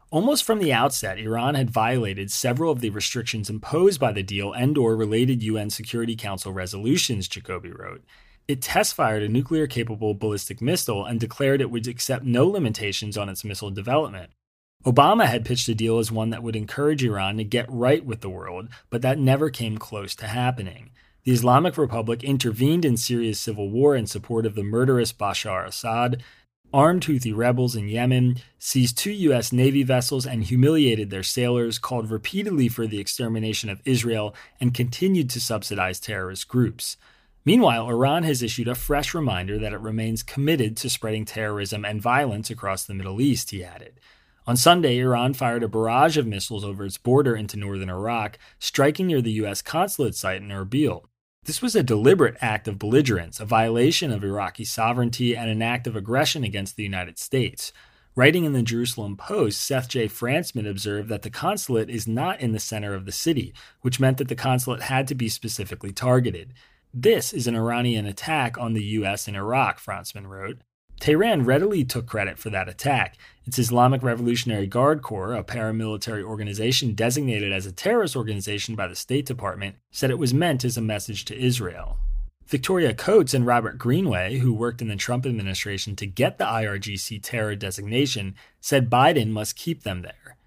Almost 0.09 0.43
from 0.43 0.57
the 0.57 0.73
outset, 0.73 1.19
Iran 1.19 1.53
had 1.53 1.69
violated 1.69 2.31
several 2.31 2.71
of 2.71 2.81
the 2.81 2.89
restrictions 2.89 3.51
imposed 3.51 3.99
by 3.99 4.11
the 4.11 4.23
deal 4.23 4.51
and 4.51 4.75
or 4.79 4.95
related 4.95 5.43
UN 5.43 5.69
Security 5.69 6.15
Council 6.15 6.51
resolutions, 6.51 7.27
Jacoby 7.27 7.69
wrote. 7.71 8.03
It 8.47 8.63
test-fired 8.63 9.21
a 9.21 9.29
nuclear-capable 9.29 10.15
ballistic 10.15 10.59
missile 10.59 11.05
and 11.05 11.19
declared 11.19 11.61
it 11.61 11.69
would 11.69 11.87
accept 11.87 12.25
no 12.25 12.47
limitations 12.47 13.15
on 13.15 13.29
its 13.29 13.43
missile 13.43 13.69
development. 13.69 14.31
Obama 14.83 15.27
had 15.27 15.45
pitched 15.45 15.69
a 15.69 15.75
deal 15.75 15.99
as 15.99 16.11
one 16.11 16.31
that 16.31 16.41
would 16.41 16.55
encourage 16.55 17.03
Iran 17.03 17.37
to 17.37 17.43
get 17.43 17.71
right 17.71 18.03
with 18.03 18.21
the 18.21 18.29
world, 18.29 18.69
but 18.89 19.03
that 19.03 19.19
never 19.19 19.51
came 19.51 19.77
close 19.77 20.15
to 20.15 20.25
happening. 20.25 20.89
The 21.25 21.31
Islamic 21.31 21.77
Republic 21.77 22.21
intervened 22.21 22.83
in 22.83 22.97
Syria's 22.97 23.39
civil 23.39 23.69
war 23.69 23.95
in 23.95 24.07
support 24.07 24.45
of 24.45 24.55
the 24.55 24.63
murderous 24.63 25.13
Bashar 25.13 25.65
Assad, 25.65 26.21
armed 26.73 27.03
Houthi 27.03 27.33
rebels 27.33 27.77
in 27.77 27.87
Yemen, 27.87 28.41
seized 28.59 28.97
two 28.97 29.11
U.S. 29.11 29.53
Navy 29.53 29.83
vessels 29.83 30.25
and 30.25 30.43
humiliated 30.43 31.11
their 31.11 31.23
sailors, 31.23 31.79
called 31.79 32.11
repeatedly 32.11 32.67
for 32.67 32.87
the 32.87 32.99
extermination 32.99 33.69
of 33.69 33.81
Israel, 33.85 34.35
and 34.59 34.73
continued 34.73 35.29
to 35.29 35.39
subsidize 35.39 36.01
terrorist 36.01 36.49
groups. 36.49 36.97
Meanwhile, 37.45 37.87
Iran 37.87 38.23
has 38.23 38.43
issued 38.43 38.67
a 38.67 38.75
fresh 38.75 39.13
reminder 39.13 39.57
that 39.59 39.71
it 39.71 39.79
remains 39.79 40.23
committed 40.23 40.75
to 40.77 40.89
spreading 40.89 41.23
terrorism 41.23 41.85
and 41.85 42.01
violence 42.01 42.49
across 42.49 42.83
the 42.83 42.93
Middle 42.93 43.21
East, 43.21 43.51
he 43.51 43.63
added. 43.63 44.01
On 44.45 44.57
Sunday, 44.57 44.99
Iran 44.99 45.35
fired 45.35 45.63
a 45.63 45.69
barrage 45.69 46.17
of 46.17 46.27
missiles 46.27 46.65
over 46.65 46.83
its 46.83 46.97
border 46.97 47.33
into 47.33 47.55
northern 47.55 47.89
Iraq, 47.89 48.37
striking 48.59 49.07
near 49.07 49.21
the 49.21 49.31
U.S. 49.33 49.61
consulate 49.61 50.15
site 50.15 50.41
in 50.41 50.49
Erbil. 50.49 51.03
This 51.45 51.61
was 51.61 51.75
a 51.75 51.83
deliberate 51.83 52.37
act 52.39 52.69
of 52.69 52.79
belligerence, 52.79 53.41
a 53.41 53.45
violation 53.45 54.11
of 54.11 54.23
Iraqi 54.23 54.63
sovereignty, 54.63 55.35
and 55.35 55.49
an 55.49 55.61
act 55.61 55.87
of 55.87 55.95
aggression 55.95 56.45
against 56.45 56.77
the 56.77 56.83
United 56.83 57.19
States. 57.19 57.73
Writing 58.15 58.45
in 58.45 58.53
the 58.53 58.61
Jerusalem 58.61 59.17
Post, 59.17 59.59
Seth 59.59 59.89
J. 59.89 60.07
Frantzman 60.07 60.69
observed 60.69 61.09
that 61.09 61.23
the 61.23 61.29
consulate 61.29 61.89
is 61.89 62.07
not 62.07 62.39
in 62.39 62.53
the 62.53 62.59
center 62.59 62.93
of 62.93 63.05
the 63.05 63.11
city, 63.11 63.53
which 63.81 63.99
meant 63.99 64.19
that 64.19 64.29
the 64.29 64.35
consulate 64.35 64.83
had 64.83 65.05
to 65.09 65.15
be 65.15 65.27
specifically 65.27 65.91
targeted. 65.91 66.53
This 66.93 67.33
is 67.33 67.45
an 67.45 67.55
Iranian 67.55 68.05
attack 68.05 68.57
on 68.57 68.73
the 68.73 68.83
U.S. 68.83 69.27
in 69.27 69.35
Iraq, 69.35 69.81
Frantzman 69.81 70.27
wrote. 70.27 70.59
Tehran 70.99 71.45
readily 71.45 71.83
took 71.83 72.05
credit 72.05 72.39
for 72.39 72.49
that 72.49 72.69
attack. 72.69 73.17
Its 73.45 73.59
Islamic 73.59 74.01
Revolutionary 74.03 74.67
Guard 74.67 75.01
Corps, 75.01 75.33
a 75.33 75.43
paramilitary 75.43 76.23
organization 76.23 76.93
designated 76.93 77.51
as 77.51 77.65
a 77.65 77.71
terrorist 77.71 78.15
organization 78.15 78.75
by 78.75 78.87
the 78.87 78.95
State 78.95 79.25
Department, 79.25 79.75
said 79.91 80.09
it 80.09 80.19
was 80.19 80.33
meant 80.33 80.63
as 80.63 80.77
a 80.77 80.81
message 80.81 81.25
to 81.25 81.37
Israel. 81.37 81.97
Victoria 82.47 82.93
Coates 82.93 83.33
and 83.33 83.45
Robert 83.45 83.77
Greenway, 83.77 84.37
who 84.37 84.53
worked 84.53 84.81
in 84.81 84.87
the 84.87 84.95
Trump 84.95 85.25
administration 85.25 85.95
to 85.95 86.05
get 86.05 86.37
the 86.37 86.45
IRGC 86.45 87.19
terror 87.23 87.55
designation, 87.55 88.35
said 88.61 88.89
Biden 88.89 89.29
must 89.29 89.55
keep 89.55 89.83
them 89.83 90.01
there. 90.01 90.37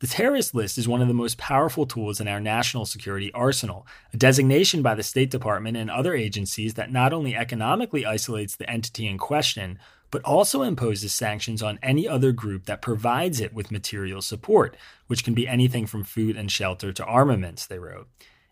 The 0.00 0.06
terrorist 0.08 0.54
list 0.54 0.76
is 0.76 0.88
one 0.88 1.00
of 1.00 1.08
the 1.08 1.14
most 1.14 1.38
powerful 1.38 1.86
tools 1.86 2.20
in 2.20 2.26
our 2.26 2.40
national 2.40 2.84
security 2.84 3.32
arsenal, 3.32 3.86
a 4.12 4.16
designation 4.16 4.82
by 4.82 4.94
the 4.94 5.04
State 5.04 5.30
Department 5.30 5.76
and 5.76 5.90
other 5.90 6.14
agencies 6.14 6.74
that 6.74 6.92
not 6.92 7.12
only 7.12 7.36
economically 7.36 8.04
isolates 8.04 8.56
the 8.56 8.68
entity 8.68 9.06
in 9.06 9.18
question, 9.18 9.78
but 10.10 10.22
also 10.22 10.62
imposes 10.62 11.12
sanctions 11.12 11.62
on 11.62 11.78
any 11.82 12.06
other 12.08 12.32
group 12.32 12.66
that 12.66 12.82
provides 12.82 13.40
it 13.40 13.54
with 13.54 13.70
material 13.70 14.20
support, 14.20 14.76
which 15.06 15.24
can 15.24 15.34
be 15.34 15.48
anything 15.48 15.86
from 15.86 16.04
food 16.04 16.36
and 16.36 16.50
shelter 16.50 16.92
to 16.92 17.04
armaments, 17.04 17.66
they 17.66 17.78
wrote. 17.78 18.08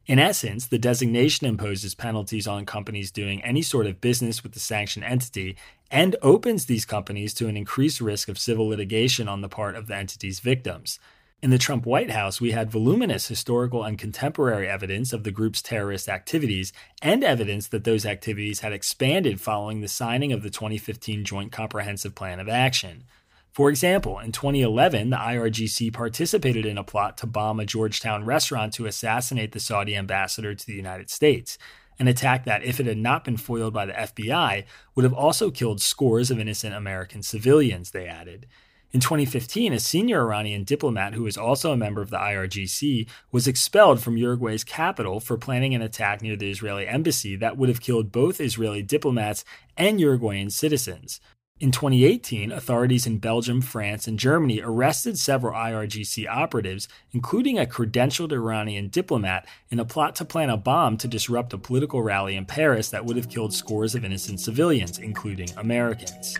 In 0.07 0.19
essence, 0.19 0.67
the 0.67 0.79
designation 0.79 1.47
imposes 1.47 1.95
penalties 1.95 2.49
on 2.49 2.67
companies 2.67 3.13
doing 3.13 3.43
any 3.45 3.63
sort 3.63 3.87
of 3.87 4.01
business 4.01 4.43
with 4.43 4.53
the 4.53 4.61
sanctioned 4.61 5.05
entity 5.05 5.57
and 5.91 6.17
opens 6.23 6.67
these 6.67 6.85
companies 6.85 7.33
to 7.35 7.47
an 7.47 7.57
increased 7.57 8.01
risk 8.01 8.29
of 8.29 8.39
civil 8.39 8.67
litigation 8.67 9.29
on 9.29 9.41
the 9.41 9.49
part 9.49 9.77
of 9.77 9.87
the 9.87 9.95
entity's 9.95 10.41
victims. 10.41 10.99
In 11.43 11.51
the 11.51 11.59
Trump 11.59 11.85
White 11.85 12.13
House, 12.13 12.41
we 12.41 12.53
had 12.53 12.71
voluminous 12.71 13.27
historical 13.27 13.83
and 13.83 13.99
contemporary 13.99 14.69
evidence 14.69 15.13
of 15.13 15.25
the 15.25 15.33
group's 15.33 15.61
terrorist 15.61 16.09
activities 16.09 16.73
and 17.03 17.25
evidence 17.25 17.67
that 17.67 17.83
those 17.83 18.07
activities 18.07 18.61
had 18.61 18.73
expanded 18.73 19.41
following 19.41 19.81
the 19.81 19.89
signing 19.89 20.33
of 20.33 20.45
the 20.45 20.51
2015 20.51 21.25
Joint 21.25 21.51
Comprehensive 21.51 22.15
Plan 22.15 22.39
of 22.39 22.49
Action. 22.49 23.03
For 23.51 23.71
example, 23.71 24.21
in 24.21 24.31
2011, 24.31 25.11
the 25.11 25.17
IRGC 25.17 25.93
participated 25.93 26.65
in 26.65 26.79
a 26.79 26.85
plot 26.85 27.19
to 27.19 27.27
bomb 27.27 27.59
a 27.59 27.67
Georgetown 27.67 28.25
restaurant 28.25 28.73
to 28.75 28.87
assassinate 28.87 29.51
the 29.51 29.59
Saudi 29.59 29.97
ambassador 29.97 30.55
to 30.55 30.65
the 30.65 30.75
United 30.75 31.11
States, 31.11 31.59
an 31.99 32.07
attack 32.07 32.45
that, 32.45 32.63
if 32.63 32.79
it 32.79 32.87
had 32.87 32.99
not 32.99 33.25
been 33.25 33.37
foiled 33.37 33.75
by 33.75 33.85
the 33.85 33.93
FBI, 33.95 34.63
would 34.95 35.03
have 35.03 35.13
also 35.13 35.51
killed 35.51 35.81
scores 35.81 36.31
of 36.31 36.39
innocent 36.39 36.73
American 36.73 37.21
civilians, 37.21 37.91
they 37.91 38.07
added. 38.07 38.47
In 38.93 39.01
2015, 39.01 39.73
a 39.73 39.81
senior 39.81 40.21
Iranian 40.21 40.65
diplomat 40.65 41.15
who 41.15 41.23
was 41.23 41.39
also 41.39 41.73
a 41.73 41.79
member 41.79 42.03
of 42.03 42.11
the 42.11 42.19
IRGC 42.19 43.09
was 43.31 43.49
expelled 43.49 44.03
from 44.03 44.19
Uruguay's 44.19 44.65
capital 44.65 45.19
for 45.19 45.39
planning 45.39 45.75
an 45.75 45.81
attack 45.81 46.21
near 46.21 46.37
the 46.37 46.51
Israeli 46.51 46.87
embassy 46.87 47.35
that 47.37 47.57
would 47.57 47.71
have 47.71 47.81
killed 47.81 48.13
both 48.13 48.39
Israeli 48.39 48.83
diplomats 48.83 49.47
and 49.79 49.99
Uruguayan 49.99 50.51
citizens. 50.51 51.21
In 51.59 51.71
2018, 51.71 52.53
authorities 52.53 53.07
in 53.07 53.17
Belgium, 53.17 53.63
France, 53.63 54.07
and 54.07 54.19
Germany 54.19 54.61
arrested 54.61 55.19
several 55.19 55.55
IRGC 55.55 56.29
operatives, 56.29 56.87
including 57.13 57.59
a 57.59 57.65
credentialed 57.65 58.33
Iranian 58.33 58.89
diplomat, 58.89 59.47
in 59.71 59.81
a 59.81 59.87
plot 59.87 60.17
to 60.17 60.27
plan 60.27 60.51
a 60.51 60.59
bomb 60.59 60.99
to 60.99 61.09
disrupt 61.09 61.55
a 61.55 61.59
political 61.59 62.03
rally 62.03 62.37
in 62.37 62.45
Paris 62.45 62.91
that 62.91 63.07
would 63.07 63.17
have 63.17 63.31
killed 63.31 63.55
scores 63.55 63.95
of 63.95 64.05
innocent 64.05 64.41
civilians, 64.41 64.99
including 64.99 65.49
Americans. 65.57 66.37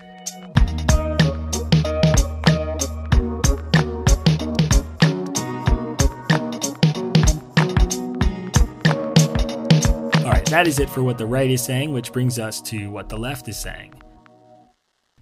That 10.53 10.67
is 10.67 10.79
it 10.79 10.91
for 10.91 11.03
what 11.03 11.17
the 11.17 11.25
right 11.25 11.51
is 11.51 11.65
saying, 11.65 11.95
which 11.95 12.13
brings 12.13 12.39
us 12.39 12.61
to 12.61 12.91
what 12.91 13.09
the 13.09 13.17
left 13.17 13.49
is 13.49 13.59
saying. 13.59 13.95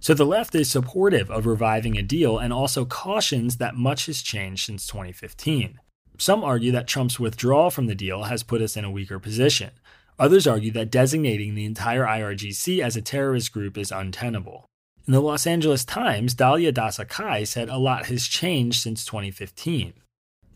So 0.01 0.13
the 0.13 0.25
left 0.25 0.53
is 0.55 0.69
supportive 0.69 1.31
of 1.31 1.45
reviving 1.45 1.97
a 1.97 2.01
deal 2.01 2.37
and 2.37 2.51
also 2.51 2.83
cautions 2.83 3.55
that 3.55 3.75
much 3.75 4.07
has 4.07 4.21
changed 4.21 4.65
since 4.65 4.85
2015. 4.87 5.79
Some 6.17 6.43
argue 6.43 6.73
that 6.73 6.85
Trump's 6.85 7.17
withdrawal 7.17 7.71
from 7.71 7.87
the 7.87 7.95
deal 7.95 8.23
has 8.23 8.43
put 8.43 8.61
us 8.61 8.75
in 8.75 8.83
a 8.83 8.91
weaker 8.91 9.19
position. 9.19 9.71
Others 10.19 10.47
argue 10.47 10.71
that 10.71 10.91
designating 10.91 11.55
the 11.55 11.63
entire 11.63 12.03
IRGC 12.03 12.83
as 12.83 12.97
a 12.97 13.01
terrorist 13.01 13.53
group 13.53 13.77
is 13.77 13.89
untenable. 13.89 14.65
In 15.07 15.13
the 15.13 15.21
Los 15.21 15.47
Angeles 15.47 15.85
Times, 15.85 16.35
Dalia 16.35 16.73
Dassa 16.73 17.07
Kaye 17.07 17.45
said 17.45 17.69
a 17.69 17.77
lot 17.77 18.07
has 18.07 18.27
changed 18.27 18.81
since 18.81 19.05
2015. 19.05 19.93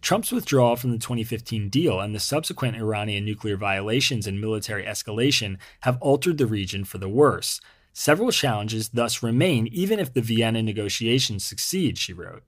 Trump's 0.06 0.32
withdrawal 0.32 0.78
from 0.78 0.92
the 0.92 1.00
2015 1.00 1.68
deal 1.68 2.00
and 2.00 2.16
the 2.16 2.20
subsequent 2.22 2.78
Iranian 2.78 3.26
nuclear 3.26 3.58
violations 3.58 4.28
and 4.28 4.40
military 4.40 4.86
escalation 4.86 5.58
have 5.82 5.98
altered 6.00 6.38
the 6.38 6.46
region 6.46 6.86
for 6.86 7.00
the 7.00 7.10
worse, 7.10 7.60
Several 7.98 8.30
challenges 8.30 8.90
thus 8.90 9.24
remain 9.24 9.68
even 9.68 10.00
if 10.00 10.14
the 10.14 10.22
Vienna 10.22 10.62
negotiations 10.62 11.46
succeed, 11.46 11.98
she 11.98 12.12
wrote. 12.12 12.44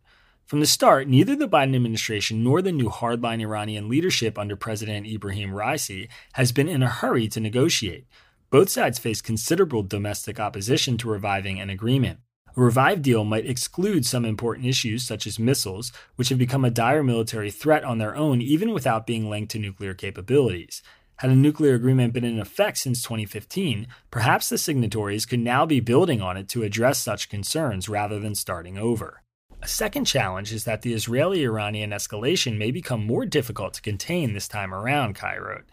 From 0.46 0.60
the 0.60 0.66
start, 0.66 1.08
neither 1.08 1.38
the 1.38 1.48
Biden 1.48 1.74
administration 1.74 2.44
nor 2.44 2.62
the 2.62 2.74
new 2.74 2.90
hardline 2.90 3.40
Iranian 3.40 3.88
leadership 3.88 4.38
under 4.38 4.58
President 4.58 5.08
Ibrahim 5.08 5.52
Raisi 5.52 6.10
has 6.34 6.52
been 6.52 6.68
in 6.68 6.84
a 6.84 6.90
hurry 6.90 7.30
to 7.30 7.40
negotiate. 7.40 8.08
Both 8.50 8.70
sides 8.70 9.00
face 9.00 9.22
considerable 9.22 9.84
domestic 9.84 10.38
opposition 10.38 10.98
to 10.98 11.10
reviving 11.10 11.62
an 11.62 11.70
agreement. 11.70 12.20
A 12.58 12.62
revived 12.62 13.04
deal 13.04 13.24
might 13.24 13.46
exclude 13.46 14.04
some 14.04 14.26
important 14.26 14.66
issues 14.66 15.04
such 15.04 15.28
as 15.28 15.38
missiles, 15.38 15.92
which 16.16 16.30
have 16.30 16.40
become 16.40 16.66
a 16.66 16.72
dire 16.72 17.04
military 17.04 17.52
threat 17.52 17.84
on 17.84 18.00
their 18.00 18.16
own 18.16 18.42
even 18.42 18.74
without 18.74 19.06
being 19.06 19.30
linked 19.30 19.52
to 19.52 19.60
nuclear 19.60 19.94
capabilities. 19.94 20.82
Had 21.18 21.30
a 21.30 21.36
nuclear 21.36 21.76
agreement 21.76 22.14
been 22.14 22.24
in 22.24 22.40
effect 22.40 22.80
since 22.80 23.04
2015, 23.04 23.86
perhaps 24.10 24.50
the 24.50 24.58
signatories 24.58 25.28
could 25.28 25.40
now 25.40 25.68
be 25.68 25.80
building 25.80 26.20
on 26.20 26.36
it 26.36 26.50
to 26.50 26.64
address 26.64 26.98
such 26.98 27.30
concerns 27.30 27.88
rather 27.88 28.20
than 28.20 28.34
starting 28.34 28.76
over. 28.76 29.22
A 29.62 29.68
second 29.68 30.06
challenge 30.06 30.52
is 30.52 30.64
that 30.64 30.82
the 30.82 30.94
Israeli 30.94 31.44
Iranian 31.44 31.92
escalation 31.92 32.58
may 32.58 32.72
become 32.72 33.06
more 33.06 33.26
difficult 33.28 33.76
to 33.76 33.82
contain 33.84 34.34
this 34.34 34.48
time 34.48 34.74
around, 34.74 35.14
Kaye 35.14 35.38
wrote. 35.40 35.66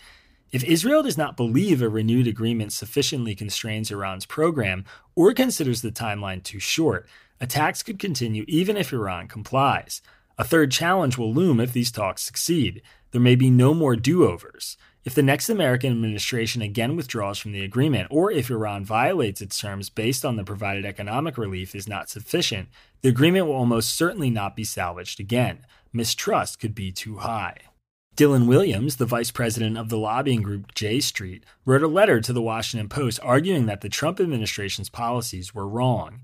If 0.54 0.62
Israel 0.62 1.02
does 1.02 1.18
not 1.18 1.36
believe 1.36 1.82
a 1.82 1.88
renewed 1.88 2.28
agreement 2.28 2.72
sufficiently 2.72 3.34
constrains 3.34 3.90
Iran's 3.90 4.24
program 4.24 4.84
or 5.16 5.34
considers 5.34 5.82
the 5.82 5.90
timeline 5.90 6.44
too 6.44 6.60
short, 6.60 7.08
attacks 7.40 7.82
could 7.82 7.98
continue 7.98 8.44
even 8.46 8.76
if 8.76 8.92
Iran 8.92 9.26
complies. 9.26 10.00
A 10.38 10.44
third 10.44 10.70
challenge 10.70 11.18
will 11.18 11.34
loom 11.34 11.58
if 11.58 11.72
these 11.72 11.90
talks 11.90 12.22
succeed. 12.22 12.82
There 13.10 13.20
may 13.20 13.34
be 13.34 13.50
no 13.50 13.74
more 13.74 13.96
do 13.96 14.22
overs. 14.22 14.76
If 15.04 15.12
the 15.16 15.24
next 15.24 15.48
American 15.48 15.90
administration 15.90 16.62
again 16.62 16.94
withdraws 16.94 17.40
from 17.40 17.50
the 17.50 17.64
agreement, 17.64 18.06
or 18.12 18.30
if 18.30 18.48
Iran 18.48 18.84
violates 18.84 19.40
its 19.40 19.58
terms 19.58 19.90
based 19.90 20.24
on 20.24 20.36
the 20.36 20.44
provided 20.44 20.84
economic 20.84 21.36
relief 21.36 21.74
is 21.74 21.88
not 21.88 22.08
sufficient, 22.08 22.68
the 23.00 23.08
agreement 23.08 23.48
will 23.48 23.56
almost 23.56 23.96
certainly 23.96 24.30
not 24.30 24.54
be 24.54 24.62
salvaged 24.62 25.18
again. 25.18 25.66
Mistrust 25.92 26.60
could 26.60 26.76
be 26.76 26.92
too 26.92 27.16
high. 27.16 27.56
Dylan 28.16 28.46
Williams, 28.46 28.96
the 28.96 29.06
vice 29.06 29.32
president 29.32 29.76
of 29.76 29.88
the 29.88 29.98
lobbying 29.98 30.42
group 30.42 30.72
J 30.72 31.00
Street, 31.00 31.44
wrote 31.64 31.82
a 31.82 31.88
letter 31.88 32.20
to 32.20 32.32
the 32.32 32.42
Washington 32.42 32.88
Post 32.88 33.18
arguing 33.24 33.66
that 33.66 33.80
the 33.80 33.88
Trump 33.88 34.20
administration's 34.20 34.88
policies 34.88 35.52
were 35.52 35.66
wrong. 35.66 36.20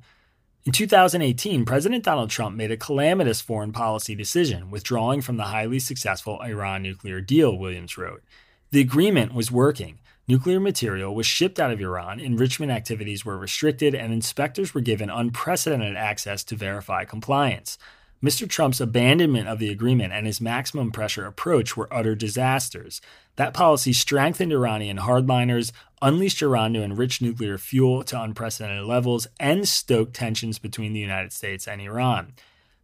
In 0.65 0.71
2018, 0.71 1.65
President 1.65 2.05
Donald 2.05 2.31
Trump 2.31 2.55
made 2.55 2.71
a 2.71 2.77
calamitous 2.77 3.41
foreign 3.41 3.73
policy 3.73 4.15
decision, 4.15 4.71
withdrawing 4.71 5.21
from 5.21 5.37
the 5.37 5.45
highly 5.45 5.81
successful 5.81 6.41
Iran 6.43 6.85
nuclear 6.85 7.21
deal, 7.21 7.59
Williams 7.59 7.99
wrote. 7.99 8.23
The 8.71 8.81
agreement 8.81 9.35
was 9.35 9.51
working. 9.51 9.99
Nuclear 10.29 10.61
material 10.61 11.13
was 11.13 11.27
shipped 11.27 11.59
out 11.59 11.73
of 11.73 11.81
Iran, 11.81 12.21
enrichment 12.21 12.71
activities 12.71 13.25
were 13.25 13.37
restricted, 13.37 13.97
and 13.97 14.13
inspectors 14.13 14.75
were 14.75 14.81
given 14.81 15.11
unprecedented 15.11 15.97
access 15.97 16.45
to 16.45 16.55
verify 16.55 17.05
compliance. 17.05 17.79
Mr. 18.23 18.47
Trump's 18.47 18.83
abandonment 18.83 19.49
of 19.49 19.59
the 19.59 19.71
agreement 19.71 20.13
and 20.13 20.27
his 20.27 20.43
maximum 20.43 20.91
pressure 20.91 21.25
approach 21.25 21.75
were 21.75 21.93
utter 21.93 22.15
disasters. 22.15 23.01
That 23.37 23.55
policy 23.55 23.95
strengthened 23.95 24.53
Iranian 24.53 24.99
hardliners, 24.99 25.73
unleashed 26.03 26.43
Iran 26.43 26.75
to 26.75 26.83
enrich 26.83 27.23
nuclear 27.23 27.57
fuel 27.57 28.03
to 28.05 28.21
unprecedented 28.21 28.85
levels, 28.85 29.27
and 29.39 29.67
stoked 29.67 30.15
tensions 30.15 30.59
between 30.59 30.93
the 30.93 31.01
United 31.01 31.33
States 31.33 31.67
and 31.67 31.81
Iran. 31.81 32.35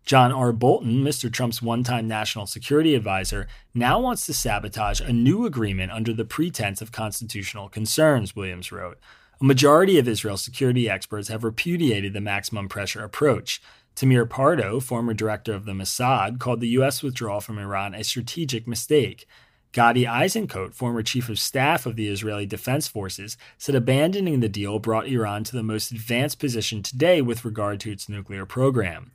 John 0.07 0.33
R. 0.33 0.53
Bolton, 0.53 1.03
Mr. 1.05 1.31
Trump's 1.31 1.61
one 1.61 1.85
time 1.85 2.09
national 2.09 2.47
security 2.47 2.95
advisor, 2.95 3.47
now 3.75 4.01
wants 4.01 4.25
to 4.27 4.33
sabotage 4.33 5.01
a 5.01 5.13
new 5.13 5.45
agreement 5.45 5.93
under 5.93 6.15
the 6.15 6.25
pretense 6.25 6.81
of 6.81 6.93
constitutional 6.93 7.69
concerns, 7.69 8.35
Williams 8.35 8.73
wrote. 8.73 8.99
A 9.41 9.45
majority 9.45 9.99
of 9.99 10.09
Israel's 10.09 10.43
security 10.43 10.89
experts 10.89 11.29
have 11.29 11.45
repudiated 11.45 12.15
the 12.15 12.23
maximum 12.23 12.69
pressure 12.71 13.05
approach. 13.05 13.61
Tamir 13.97 14.29
Pardo, 14.29 14.79
former 14.79 15.15
director 15.15 15.55
of 15.55 15.65
the 15.65 15.73
Mossad, 15.73 16.39
called 16.39 16.61
the 16.61 16.69
U.S. 16.69 17.03
withdrawal 17.03 17.41
from 17.41 17.59
Iran 17.59 17.95
a 17.95 18.05
strategic 18.05 18.69
mistake. 18.69 19.27
Gadi 19.73 20.05
Eisenkot, 20.05 20.75
former 20.75 21.03
chief 21.03 21.31
of 21.31 21.39
staff 21.39 21.87
of 21.87 21.97
the 21.97 22.09
Israeli 22.09 22.45
Defense 22.45 22.87
Forces, 22.89 23.39
said 23.57 23.75
abandoning 23.75 24.41
the 24.41 24.51
deal 24.51 24.79
brought 24.79 25.07
Iran 25.07 25.45
to 25.45 25.57
the 25.57 25.63
most 25.63 25.91
advanced 25.93 26.39
position 26.39 26.83
today 26.83 27.23
with 27.23 27.45
regard 27.45 27.81
to 27.81 27.91
its 27.91 28.07
nuclear 28.07 28.45
program. 28.45 29.13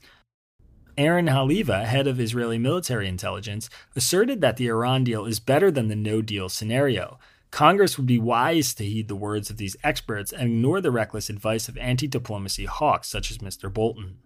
Aaron 0.98 1.28
Haliva, 1.28 1.86
head 1.86 2.08
of 2.08 2.20
Israeli 2.20 2.58
military 2.58 3.08
intelligence, 3.08 3.70
asserted 3.96 4.42
that 4.42 4.58
the 4.58 4.68
Iran 4.68 5.04
deal 5.04 5.26
is 5.26 5.40
better 5.40 5.70
than 5.70 5.90
the 5.90 5.96
no 5.96 6.24
deal 6.24 6.50
scenario. 6.50 7.20
Congress 7.52 7.98
would 7.98 8.08
be 8.08 8.18
wise 8.18 8.74
to 8.74 8.84
heed 8.84 9.08
the 9.08 9.16
words 9.16 9.52
of 9.52 9.58
these 9.58 9.76
experts 9.84 10.32
and 10.32 10.44
ignore 10.44 10.82
the 10.82 10.92
reckless 10.92 11.30
advice 11.30 11.70
of 11.70 11.78
anti 11.78 12.08
diplomacy 12.08 12.66
hawks 12.66 13.08
such 13.08 13.30
as 13.30 13.38
Mr. 13.40 13.72
Bolton. 13.72 14.18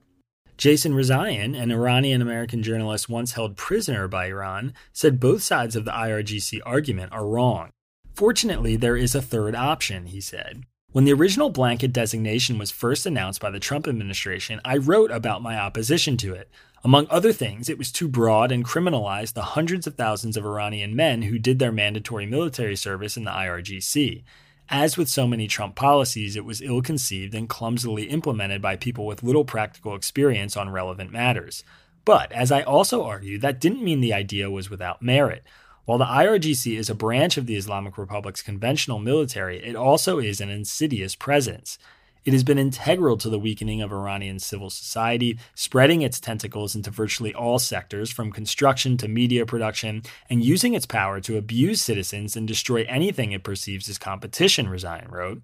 Jason 0.57 0.93
Rezaian, 0.93 1.59
an 1.59 1.71
Iranian 1.71 2.21
American 2.21 2.63
journalist 2.63 3.09
once 3.09 3.33
held 3.33 3.57
prisoner 3.57 4.07
by 4.07 4.27
Iran, 4.27 4.73
said 4.93 5.19
both 5.19 5.43
sides 5.43 5.75
of 5.75 5.83
the 5.83 5.91
IRGC 5.91 6.61
argument 6.65 7.11
are 7.11 7.27
wrong. 7.27 7.71
Fortunately, 8.13 8.77
there 8.77 8.95
is 8.95 9.13
a 9.13 9.21
third 9.21 9.55
option, 9.55 10.05
he 10.05 10.21
said. 10.21 10.63
When 10.93 11.03
the 11.03 11.11
original 11.11 11.49
blanket 11.49 11.91
designation 11.91 12.57
was 12.57 12.71
first 12.71 13.05
announced 13.05 13.41
by 13.41 13.49
the 13.49 13.59
Trump 13.59 13.85
administration, 13.85 14.61
I 14.63 14.77
wrote 14.77 15.11
about 15.11 15.41
my 15.41 15.57
opposition 15.57 16.15
to 16.17 16.33
it. 16.33 16.49
Among 16.85 17.07
other 17.09 17.33
things, 17.33 17.67
it 17.67 17.77
was 17.77 17.91
too 17.91 18.07
broad 18.07 18.53
and 18.53 18.63
criminalized 18.63 19.33
the 19.33 19.41
hundreds 19.41 19.87
of 19.87 19.95
thousands 19.95 20.37
of 20.37 20.45
Iranian 20.45 20.95
men 20.95 21.23
who 21.23 21.37
did 21.37 21.59
their 21.59 21.73
mandatory 21.73 22.25
military 22.25 22.77
service 22.77 23.17
in 23.17 23.25
the 23.25 23.31
IRGC. 23.31 24.23
As 24.69 24.97
with 24.97 25.07
so 25.07 25.27
many 25.27 25.47
Trump 25.47 25.75
policies, 25.75 26.35
it 26.35 26.43
was 26.43 26.61
ill 26.61 26.81
conceived 26.81 27.35
and 27.35 27.47
clumsily 27.47 28.05
implemented 28.05 28.61
by 28.61 28.75
people 28.75 29.05
with 29.05 29.21
little 29.21 29.45
practical 29.45 29.95
experience 29.95 30.57
on 30.57 30.71
relevant 30.71 31.11
matters. 31.11 31.63
But, 32.03 32.31
as 32.31 32.51
I 32.51 32.61
also 32.63 33.03
argue, 33.03 33.37
that 33.39 33.59
didn't 33.59 33.83
mean 33.83 34.01
the 34.01 34.13
idea 34.13 34.49
was 34.49 34.69
without 34.69 35.01
merit. 35.01 35.43
While 35.85 35.99
the 35.99 36.05
IRGC 36.05 36.77
is 36.77 36.89
a 36.89 36.95
branch 36.95 37.37
of 37.37 37.45
the 37.45 37.55
Islamic 37.55 37.95
Republic's 37.97 38.41
conventional 38.41 38.97
military, 38.97 39.63
it 39.63 39.75
also 39.75 40.17
is 40.17 40.41
an 40.41 40.49
insidious 40.49 41.15
presence. 41.15 41.77
It 42.25 42.33
has 42.33 42.43
been 42.43 42.57
integral 42.57 43.17
to 43.17 43.29
the 43.29 43.37
weakening 43.37 43.83
of 43.83 43.91
Iranian 43.91 44.39
civil 44.39 44.71
society, 44.71 45.37
spreading 45.53 46.01
its 46.01 46.19
tentacles 46.19 46.75
into 46.75 46.89
virtually 46.89 47.35
all 47.35 47.59
sectors, 47.59 48.09
from 48.09 48.31
construction 48.31 48.97
to 48.97 49.07
media 49.07 49.45
production, 49.45 50.01
and 50.27 50.43
using 50.43 50.73
its 50.73 50.87
power 50.87 51.21
to 51.21 51.37
abuse 51.37 51.83
citizens 51.83 52.35
and 52.35 52.47
destroy 52.47 52.83
anything 52.89 53.31
it 53.31 53.43
perceives 53.43 53.87
as 53.89 53.99
competition, 53.99 54.65
Rezaian 54.65 55.11
wrote. 55.11 55.43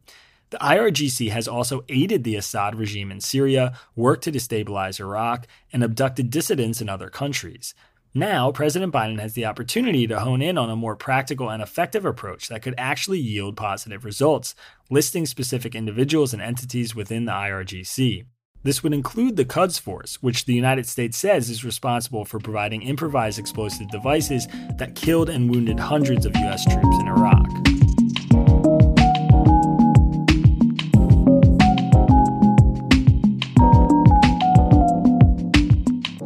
The 0.50 0.58
IRGC 0.58 1.30
has 1.30 1.48
also 1.48 1.86
aided 1.88 2.24
the 2.24 2.36
Assad 2.36 2.76
regime 2.76 3.12
in 3.12 3.22
Syria, 3.22 3.78
worked 3.96 4.24
to 4.24 4.32
destabilize 4.32 5.00
Iraq, 5.00 5.46
and 5.72 5.84
abducted 5.84 6.32
dissidents 6.32 6.82
in 6.82 6.90
other 6.90 7.10
countries. 7.10 7.76
Now, 8.14 8.52
President 8.52 8.92
Biden 8.92 9.22
has 9.22 9.36
the 9.36 9.46
opportunity 9.46 10.06
to 10.06 10.20
hone 10.20 10.42
in 10.42 10.58
on 10.58 10.70
a 10.70 10.76
more 10.76 10.98
practical 10.98 11.50
and 11.50 11.64
effective 11.64 12.04
approach 12.04 12.50
that 12.50 12.62
could 12.62 12.76
actually 12.78 13.20
yield 13.20 13.56
positive 13.56 14.04
results, 14.04 14.54
listing 14.90 15.26
specific 15.26 15.76
individuals 15.76 16.34
and 16.34 16.42
entities 16.42 16.94
within 16.94 17.24
the 17.24 17.32
IRGC. 17.32 18.26
This 18.64 18.84
would 18.84 18.94
include 18.94 19.38
the 19.38 19.46
Quds 19.46 19.80
Force, 19.80 20.22
which 20.22 20.44
the 20.44 20.54
United 20.54 20.88
States 20.88 21.18
says 21.18 21.50
is 21.50 21.64
responsible 21.64 22.26
for 22.26 22.38
providing 22.38 22.82
improvised 22.82 23.40
explosive 23.40 23.90
devices 23.90 24.46
that 24.78 24.96
killed 24.96 25.30
and 25.30 25.50
wounded 25.50 25.80
hundreds 25.80 26.26
of 26.26 26.36
U.S. 26.36 26.66
troops 26.66 26.98
in 27.00 27.08
Iraq. 27.08 27.71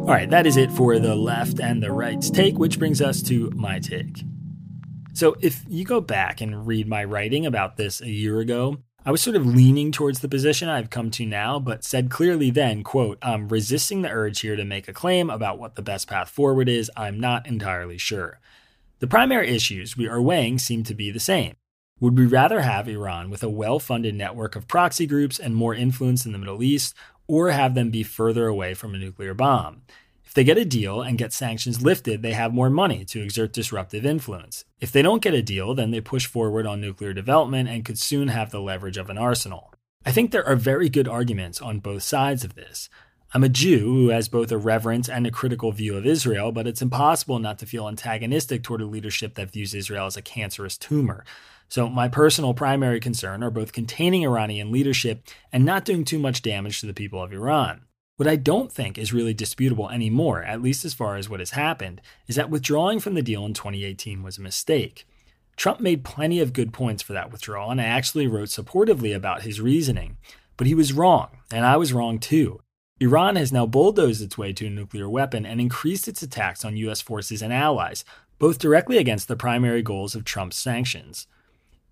All 0.06 0.12
right, 0.12 0.30
that 0.30 0.46
is 0.46 0.56
it 0.56 0.70
for 0.70 1.00
the 1.00 1.16
left 1.16 1.58
and 1.58 1.82
the 1.82 1.90
right's 1.90 2.30
take, 2.30 2.58
which 2.58 2.78
brings 2.78 3.02
us 3.02 3.20
to 3.22 3.50
my 3.56 3.80
take. 3.80 4.22
So, 5.14 5.34
if 5.40 5.64
you 5.68 5.84
go 5.84 6.00
back 6.00 6.40
and 6.40 6.64
read 6.64 6.86
my 6.86 7.02
writing 7.02 7.44
about 7.44 7.76
this 7.76 8.00
a 8.00 8.08
year 8.08 8.38
ago, 8.38 8.76
I 9.04 9.10
was 9.10 9.20
sort 9.20 9.34
of 9.34 9.44
leaning 9.44 9.90
towards 9.90 10.20
the 10.20 10.28
position 10.28 10.68
I've 10.68 10.90
come 10.90 11.10
to 11.10 11.26
now, 11.26 11.58
but 11.58 11.82
said 11.82 12.08
clearly 12.08 12.52
then, 12.52 12.84
quote, 12.84 13.18
I'm 13.20 13.48
resisting 13.48 14.02
the 14.02 14.08
urge 14.08 14.42
here 14.42 14.54
to 14.54 14.64
make 14.64 14.86
a 14.86 14.92
claim 14.92 15.28
about 15.28 15.58
what 15.58 15.74
the 15.74 15.82
best 15.82 16.06
path 16.06 16.28
forward 16.28 16.68
is. 16.68 16.88
I'm 16.96 17.18
not 17.18 17.48
entirely 17.48 17.98
sure. 17.98 18.38
The 19.00 19.08
primary 19.08 19.48
issues 19.48 19.96
we 19.96 20.06
are 20.06 20.22
weighing 20.22 20.60
seem 20.60 20.84
to 20.84 20.94
be 20.94 21.10
the 21.10 21.18
same. 21.18 21.56
Would 21.98 22.16
we 22.16 22.26
rather 22.26 22.60
have 22.60 22.88
Iran 22.88 23.28
with 23.28 23.42
a 23.42 23.48
well 23.48 23.80
funded 23.80 24.14
network 24.14 24.54
of 24.54 24.68
proxy 24.68 25.06
groups 25.06 25.40
and 25.40 25.56
more 25.56 25.74
influence 25.74 26.24
in 26.24 26.30
the 26.30 26.38
Middle 26.38 26.62
East, 26.62 26.94
or 27.26 27.50
have 27.50 27.74
them 27.74 27.90
be 27.90 28.02
further 28.02 28.46
away 28.46 28.74
from 28.74 28.94
a 28.94 28.98
nuclear 28.98 29.34
bomb. 29.34 29.82
If 30.24 30.34
they 30.34 30.44
get 30.44 30.58
a 30.58 30.64
deal 30.64 31.00
and 31.00 31.18
get 31.18 31.32
sanctions 31.32 31.82
lifted, 31.82 32.22
they 32.22 32.32
have 32.32 32.52
more 32.52 32.70
money 32.70 33.04
to 33.06 33.22
exert 33.22 33.52
disruptive 33.52 34.04
influence. 34.04 34.64
If 34.80 34.92
they 34.92 35.02
don't 35.02 35.22
get 35.22 35.34
a 35.34 35.42
deal, 35.42 35.74
then 35.74 35.90
they 35.90 36.00
push 36.00 36.26
forward 36.26 36.66
on 36.66 36.80
nuclear 36.80 37.12
development 37.12 37.68
and 37.68 37.84
could 37.84 37.98
soon 37.98 38.28
have 38.28 38.50
the 38.50 38.60
leverage 38.60 38.96
of 38.96 39.08
an 39.08 39.18
arsenal. 39.18 39.72
I 40.04 40.12
think 40.12 40.30
there 40.30 40.46
are 40.46 40.56
very 40.56 40.88
good 40.88 41.08
arguments 41.08 41.60
on 41.60 41.80
both 41.80 42.02
sides 42.02 42.44
of 42.44 42.54
this. 42.54 42.88
I'm 43.34 43.44
a 43.44 43.48
Jew 43.48 43.80
who 43.80 44.08
has 44.10 44.28
both 44.28 44.52
a 44.52 44.56
reverence 44.56 45.08
and 45.08 45.26
a 45.26 45.32
critical 45.32 45.72
view 45.72 45.96
of 45.96 46.06
Israel, 46.06 46.52
but 46.52 46.66
it's 46.66 46.80
impossible 46.80 47.38
not 47.38 47.58
to 47.58 47.66
feel 47.66 47.88
antagonistic 47.88 48.62
toward 48.62 48.80
a 48.80 48.86
leadership 48.86 49.34
that 49.34 49.50
views 49.50 49.74
Israel 49.74 50.06
as 50.06 50.16
a 50.16 50.22
cancerous 50.22 50.78
tumor. 50.78 51.24
So, 51.68 51.88
my 51.88 52.08
personal 52.08 52.54
primary 52.54 53.00
concern 53.00 53.42
are 53.42 53.50
both 53.50 53.72
containing 53.72 54.22
Iranian 54.22 54.70
leadership 54.70 55.26
and 55.52 55.64
not 55.64 55.84
doing 55.84 56.04
too 56.04 56.18
much 56.18 56.42
damage 56.42 56.80
to 56.80 56.86
the 56.86 56.94
people 56.94 57.22
of 57.22 57.32
Iran. 57.32 57.82
What 58.16 58.28
I 58.28 58.36
don't 58.36 58.72
think 58.72 58.96
is 58.96 59.12
really 59.12 59.34
disputable 59.34 59.90
anymore, 59.90 60.42
at 60.42 60.62
least 60.62 60.84
as 60.84 60.94
far 60.94 61.16
as 61.16 61.28
what 61.28 61.40
has 61.40 61.50
happened, 61.50 62.00
is 62.26 62.36
that 62.36 62.48
withdrawing 62.48 62.98
from 62.98 63.14
the 63.14 63.22
deal 63.22 63.44
in 63.44 63.52
2018 63.52 64.22
was 64.22 64.38
a 64.38 64.42
mistake. 64.42 65.06
Trump 65.56 65.80
made 65.80 66.04
plenty 66.04 66.40
of 66.40 66.52
good 66.52 66.72
points 66.72 67.02
for 67.02 67.12
that 67.12 67.30
withdrawal, 67.30 67.70
and 67.70 67.80
I 67.80 67.84
actually 67.84 68.26
wrote 68.26 68.48
supportively 68.48 69.14
about 69.14 69.42
his 69.42 69.60
reasoning. 69.60 70.16
But 70.56 70.66
he 70.66 70.74
was 70.74 70.92
wrong, 70.92 71.28
and 71.50 71.66
I 71.66 71.76
was 71.76 71.92
wrong 71.92 72.18
too. 72.18 72.60
Iran 73.00 73.36
has 73.36 73.52
now 73.52 73.66
bulldozed 73.66 74.22
its 74.22 74.38
way 74.38 74.54
to 74.54 74.66
a 74.66 74.70
nuclear 74.70 75.08
weapon 75.08 75.44
and 75.44 75.60
increased 75.60 76.08
its 76.08 76.22
attacks 76.22 76.64
on 76.64 76.78
U.S. 76.78 77.02
forces 77.02 77.42
and 77.42 77.52
allies, 77.52 78.04
both 78.38 78.58
directly 78.58 78.96
against 78.96 79.28
the 79.28 79.36
primary 79.36 79.82
goals 79.82 80.14
of 80.14 80.24
Trump's 80.24 80.56
sanctions. 80.56 81.26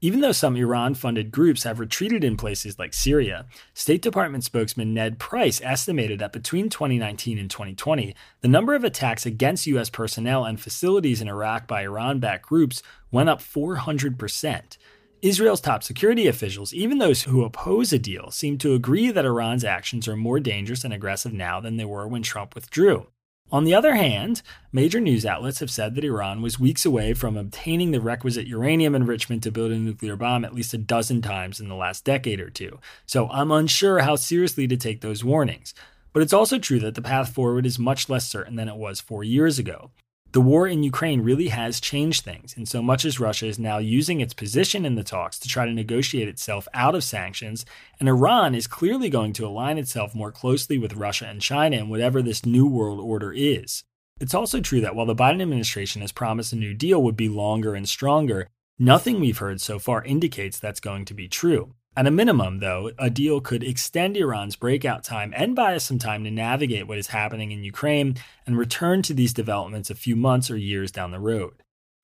Even 0.05 0.21
though 0.21 0.33
some 0.33 0.55
Iran 0.55 0.93
funded 0.93 1.33
groups 1.33 1.63
have 1.63 1.81
retreated 1.81 2.25
in 2.25 2.37
places 2.37 2.79
like 2.79 2.93
Syria, 2.93 3.47
State 3.73 4.03
Department 4.03 4.45
spokesman 4.45 4.93
Ned 4.93 5.19
Price 5.19 5.63
estimated 5.65 6.19
that 6.19 6.31
between 6.31 6.69
2019 6.69 7.39
and 7.39 7.51
2020, 7.51 8.15
the 8.43 8.49
number 8.49 8.75
of 8.75 8.85
attacks 8.85 9.25
against 9.25 9.67
U.S. 9.69 9.89
personnel 9.89 10.45
and 10.45 10.61
facilities 10.61 11.23
in 11.23 11.29
Iraq 11.29 11.67
by 11.67 11.85
Iran 11.85 12.21
backed 12.21 12.45
groups 12.45 12.83
went 13.11 13.31
up 13.31 13.41
400%. 13.41 14.77
Israel's 15.23 15.63
top 15.63 15.83
security 15.83 16.27
officials, 16.27 16.75
even 16.75 16.99
those 16.99 17.23
who 17.23 17.43
oppose 17.43 17.91
a 17.91 17.99
deal, 17.99 18.31
seem 18.31 18.59
to 18.59 18.75
agree 18.75 19.11
that 19.11 19.25
Iran's 19.25 19.65
actions 19.65 20.07
are 20.07 20.17
more 20.17 20.39
dangerous 20.39 20.85
and 20.85 20.93
aggressive 20.93 21.33
now 21.33 21.61
than 21.61 21.79
they 21.79 21.85
were 21.87 22.07
when 22.07 22.23
Trump 22.23 22.55
withdrew. 22.55 23.07
On 23.53 23.65
the 23.65 23.75
other 23.75 23.95
hand, 23.95 24.43
major 24.73 25.01
news 25.01 25.27
outlets 25.27 25.61
have 25.61 25.71
said 25.71 25.95
that 25.95 26.05
Iran 26.05 26.43
was 26.43 26.59
weeks 26.59 26.85
away 26.85 27.13
from 27.15 27.37
obtaining 27.37 27.91
the 27.91 28.01
requisite 28.01 28.47
uranium 28.47 28.95
enrichment 28.95 29.43
to 29.43 29.53
build 29.53 29.71
a 29.71 29.79
nuclear 29.79 30.17
bomb 30.17 30.45
at 30.45 30.55
least 30.55 30.75
a 30.75 30.79
dozen 30.79 31.23
times 31.23 31.61
in 31.61 31.69
the 31.69 31.75
last 31.75 32.05
decade 32.05 32.41
or 32.41 32.51
two. 32.51 32.81
So 33.07 33.29
I'm 33.29 33.53
unsure 33.53 34.01
how 34.01 34.17
seriously 34.17 34.67
to 34.69 34.77
take 34.77 35.03
those 35.03 35.23
warnings. 35.23 35.75
But 36.13 36.23
it's 36.23 36.33
also 36.33 36.59
true 36.59 36.81
that 36.81 36.95
the 36.95 37.03
path 37.03 37.35
forward 37.35 37.67
is 37.67 37.79
much 37.79 38.09
less 38.09 38.27
certain 38.27 38.57
than 38.57 38.69
it 38.69 38.77
was 38.77 39.01
four 39.01 39.23
years 39.23 39.59
ago. 39.59 39.91
The 40.35 40.41
war 40.41 40.67
in 40.67 40.83
Ukraine 40.83 41.21
really 41.21 41.47
has 41.47 41.79
changed 41.79 42.25
things, 42.25 42.55
in 42.55 42.67
so 42.67 42.83
much 42.83 43.05
as 43.05 43.21
Russia 43.21 43.47
is 43.47 43.57
now 43.57 43.79
using 43.79 44.21
its 44.21 44.35
position 44.35 44.85
in 44.85 44.97
the 44.97 45.05
talks 45.05 45.39
to 45.39 45.47
try 45.47 45.65
to 45.65 45.73
negotiate 45.73 46.27
itself 46.27 46.67
out 46.75 46.97
of 46.97 47.05
sanctions, 47.05 47.65
and 48.01 48.09
Iran 48.09 48.53
is 48.53 48.67
clearly 48.67 49.09
going 49.09 49.33
to 49.35 49.47
align 49.47 49.79
itself 49.79 50.13
more 50.13 50.33
closely 50.33 50.77
with 50.77 50.97
Russia 50.97 51.27
and 51.27 51.41
China 51.41 51.77
in 51.77 51.89
whatever 51.89 52.21
this 52.21 52.45
new 52.45 52.67
world 52.67 52.99
order 52.99 53.33
is. 53.33 53.85
It's 54.21 54.35
also 54.35 54.61
true 54.61 54.81
that 54.81 54.97
while 54.97 55.07
the 55.07 55.15
Biden 55.15 55.41
administration 55.41 56.01
has 56.03 56.11
promised 56.11 56.53
a 56.53 56.57
new 56.57 56.75
deal 56.75 57.01
would 57.01 57.17
be 57.17 57.29
longer 57.29 57.77
and 57.77 57.89
stronger, 57.89 58.49
nothing 58.77 59.21
we've 59.21 59.39
heard 59.39 59.61
so 59.61 59.79
far 59.79 60.03
indicates 60.03 60.59
that's 60.59 60.81
going 60.81 61.05
to 61.05 61.15
be 61.15 61.29
true. 61.29 61.75
At 61.97 62.09
a 62.09 62.11
minimum, 62.11 62.59
though, 62.59 62.91
a 62.99 63.09
deal 63.09 63.41
could 63.41 63.63
extend 63.63 64.17
Iran's 64.17 64.57
breakout 64.57 65.05
time 65.05 65.33
and 65.37 65.55
buy 65.55 65.77
us 65.77 65.85
some 65.85 66.01
time 66.01 66.25
to 66.25 66.31
navigate 66.31 66.89
what 66.89 66.99
is 66.99 67.09
happening 67.09 67.53
in 67.53 67.63
Ukraine 67.63 68.17
and 68.47 68.59
return 68.59 69.01
to 69.03 69.15
these 69.15 69.33
developments 69.33 69.91
a 69.91 69.95
few 69.95 70.17
months 70.17 70.51
or 70.51 70.57
years 70.57 70.91
down 70.91 71.13
the 71.13 71.21
road. 71.21 71.53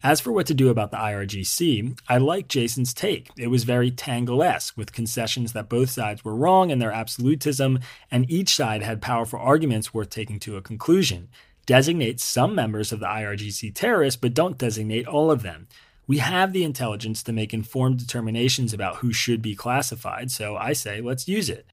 As 0.02 0.20
for 0.20 0.30
what 0.32 0.46
to 0.46 0.54
do 0.54 0.68
about 0.68 0.92
the 0.92 0.96
IRGC, 0.96 1.98
I 2.08 2.18
like 2.18 2.46
Jason's 2.46 2.94
take. 2.94 3.30
It 3.36 3.48
was 3.48 3.64
very 3.64 3.90
Tangle-esque, 3.90 4.76
with 4.76 4.92
concessions 4.92 5.52
that 5.52 5.68
both 5.68 5.90
sides 5.90 6.24
were 6.24 6.36
wrong 6.36 6.70
in 6.70 6.78
their 6.78 6.92
absolutism, 6.92 7.80
and 8.12 8.30
each 8.30 8.54
side 8.54 8.82
had 8.82 9.02
powerful 9.02 9.40
arguments 9.40 9.92
worth 9.92 10.08
taking 10.08 10.38
to 10.40 10.56
a 10.56 10.62
conclusion. 10.62 11.28
Designate 11.66 12.18
some 12.20 12.54
members 12.54 12.92
of 12.92 13.00
the 13.00 13.06
IRGC 13.06 13.74
terrorists, 13.74 14.18
but 14.18 14.34
don't 14.34 14.56
designate 14.56 15.06
all 15.06 15.30
of 15.30 15.42
them. 15.42 15.66
We 16.10 16.18
have 16.18 16.52
the 16.52 16.64
intelligence 16.64 17.22
to 17.22 17.32
make 17.32 17.54
informed 17.54 18.00
determinations 18.00 18.74
about 18.74 18.96
who 18.96 19.12
should 19.12 19.40
be 19.40 19.54
classified, 19.54 20.32
so 20.32 20.56
I 20.56 20.72
say 20.72 21.00
let's 21.00 21.28
use 21.28 21.48
it. 21.48 21.66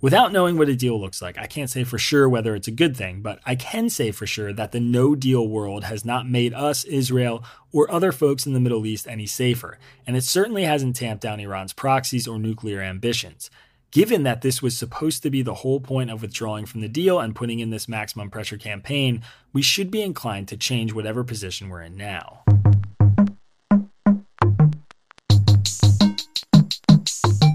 Without 0.00 0.30
knowing 0.30 0.56
what 0.56 0.68
a 0.68 0.76
deal 0.76 1.00
looks 1.00 1.20
like, 1.20 1.36
I 1.36 1.48
can't 1.48 1.68
say 1.68 1.82
for 1.82 1.98
sure 1.98 2.28
whether 2.28 2.54
it's 2.54 2.68
a 2.68 2.70
good 2.70 2.96
thing, 2.96 3.22
but 3.22 3.40
I 3.44 3.56
can 3.56 3.90
say 3.90 4.12
for 4.12 4.24
sure 4.24 4.52
that 4.52 4.70
the 4.70 4.78
no 4.78 5.16
deal 5.16 5.48
world 5.48 5.82
has 5.82 6.04
not 6.04 6.28
made 6.28 6.54
us, 6.54 6.84
Israel, 6.84 7.42
or 7.72 7.90
other 7.90 8.12
folks 8.12 8.46
in 8.46 8.52
the 8.52 8.60
Middle 8.60 8.86
East 8.86 9.08
any 9.08 9.26
safer, 9.26 9.80
and 10.06 10.16
it 10.16 10.22
certainly 10.22 10.62
hasn't 10.62 10.94
tamped 10.94 11.24
down 11.24 11.40
Iran's 11.40 11.72
proxies 11.72 12.28
or 12.28 12.38
nuclear 12.38 12.82
ambitions. 12.82 13.50
Given 13.90 14.22
that 14.22 14.42
this 14.42 14.62
was 14.62 14.78
supposed 14.78 15.24
to 15.24 15.30
be 15.30 15.42
the 15.42 15.54
whole 15.54 15.80
point 15.80 16.08
of 16.08 16.22
withdrawing 16.22 16.66
from 16.66 16.82
the 16.82 16.88
deal 16.88 17.18
and 17.18 17.34
putting 17.34 17.58
in 17.58 17.70
this 17.70 17.88
maximum 17.88 18.30
pressure 18.30 18.56
campaign, 18.56 19.22
we 19.52 19.60
should 19.60 19.90
be 19.90 20.02
inclined 20.02 20.46
to 20.48 20.56
change 20.56 20.92
whatever 20.92 21.24
position 21.24 21.68
we're 21.68 21.82
in 21.82 21.96
now. 21.96 22.41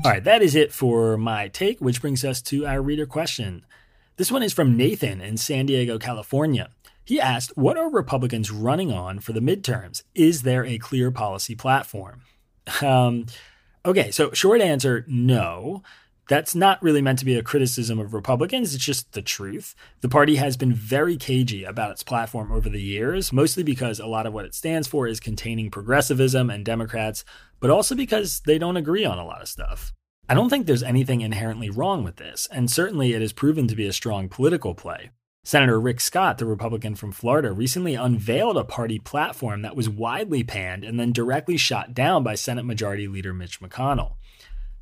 All 0.08 0.14
right, 0.14 0.24
that 0.24 0.42
is 0.42 0.56
it 0.56 0.72
for 0.72 1.18
my 1.18 1.50
take, 1.50 1.82
which 1.82 2.00
brings 2.00 2.24
us 2.24 2.42
to 2.44 2.66
our 2.66 2.82
reader 2.82 3.06
question. 3.06 3.66
This 4.16 4.32
one 4.32 4.42
is 4.42 4.54
from 4.54 4.78
Nathan 4.78 5.20
in 5.20 5.36
San 5.36 5.66
Diego, 5.66 6.00
California. 6.00 6.70
He 7.04 7.20
asked, 7.20 7.52
What 7.58 7.76
are 7.76 7.92
Republicans 7.92 8.50
running 8.50 8.90
on 8.90 9.20
for 9.20 9.34
the 9.34 9.42
midterms? 9.42 10.04
Is 10.16 10.44
there 10.44 10.66
a 10.66 10.78
clear 10.78 11.12
policy 11.12 11.56
platform? 11.56 12.22
Um, 12.82 13.26
okay, 13.86 14.10
so 14.12 14.32
short 14.32 14.62
answer 14.62 15.04
no. 15.10 15.84
That's 16.30 16.54
not 16.54 16.84
really 16.84 17.02
meant 17.02 17.20
to 17.20 17.26
be 17.26 17.38
a 17.38 17.44
criticism 17.44 18.00
of 18.00 18.14
Republicans, 18.14 18.76
it's 18.76 18.84
just 18.84 19.14
the 19.14 19.22
truth. 19.22 19.76
The 20.02 20.10
party 20.10 20.36
has 20.36 20.58
been 20.58 20.74
very 20.74 21.16
cagey 21.16 21.64
about 21.64 21.92
its 21.92 22.04
platform 22.04 22.52
over 22.52 22.68
the 22.68 22.82
years, 22.82 23.32
mostly 23.32 23.64
because 23.64 24.00
a 24.00 24.08
lot 24.08 24.26
of 24.26 24.34
what 24.34 24.44
it 24.44 24.54
stands 24.54 24.90
for 24.90 25.08
is 25.08 25.22
containing 25.22 25.72
progressivism 25.72 26.50
and 26.50 26.66
Democrats, 26.66 27.24
but 27.62 27.70
also 27.70 27.96
because 27.96 28.42
they 28.42 28.58
don't 28.58 28.76
agree 28.76 29.06
on 29.06 29.18
a 29.18 29.26
lot 29.26 29.42
of 29.42 29.48
stuff. 29.48 29.94
I 30.28 30.34
don't 30.34 30.50
think 30.50 30.68
there's 30.68 30.84
anything 30.84 31.22
inherently 31.22 31.70
wrong 31.70 32.04
with 32.04 32.18
this, 32.18 32.46
and 32.52 32.70
certainly 32.70 33.14
it 33.14 33.22
has 33.22 33.32
proven 33.32 33.68
to 33.70 33.76
be 33.76 33.88
a 33.88 33.94
strong 33.94 34.28
political 34.28 34.76
play. 34.76 35.12
Senator 35.46 35.80
Rick 35.80 36.02
Scott, 36.02 36.40
the 36.40 36.46
Republican 36.46 36.96
from 36.96 37.14
Florida, 37.14 37.54
recently 37.54 37.96
unveiled 37.96 38.58
a 38.58 38.66
party 38.66 39.00
platform 39.00 39.62
that 39.62 39.78
was 39.78 39.88
widely 39.88 40.44
panned 40.44 40.84
and 40.84 41.00
then 41.00 41.14
directly 41.14 41.56
shot 41.56 41.94
down 41.94 42.22
by 42.22 42.36
Senate 42.36 42.66
Majority 42.66 43.08
Leader 43.08 43.34
Mitch 43.34 43.62
McConnell. 43.62 44.16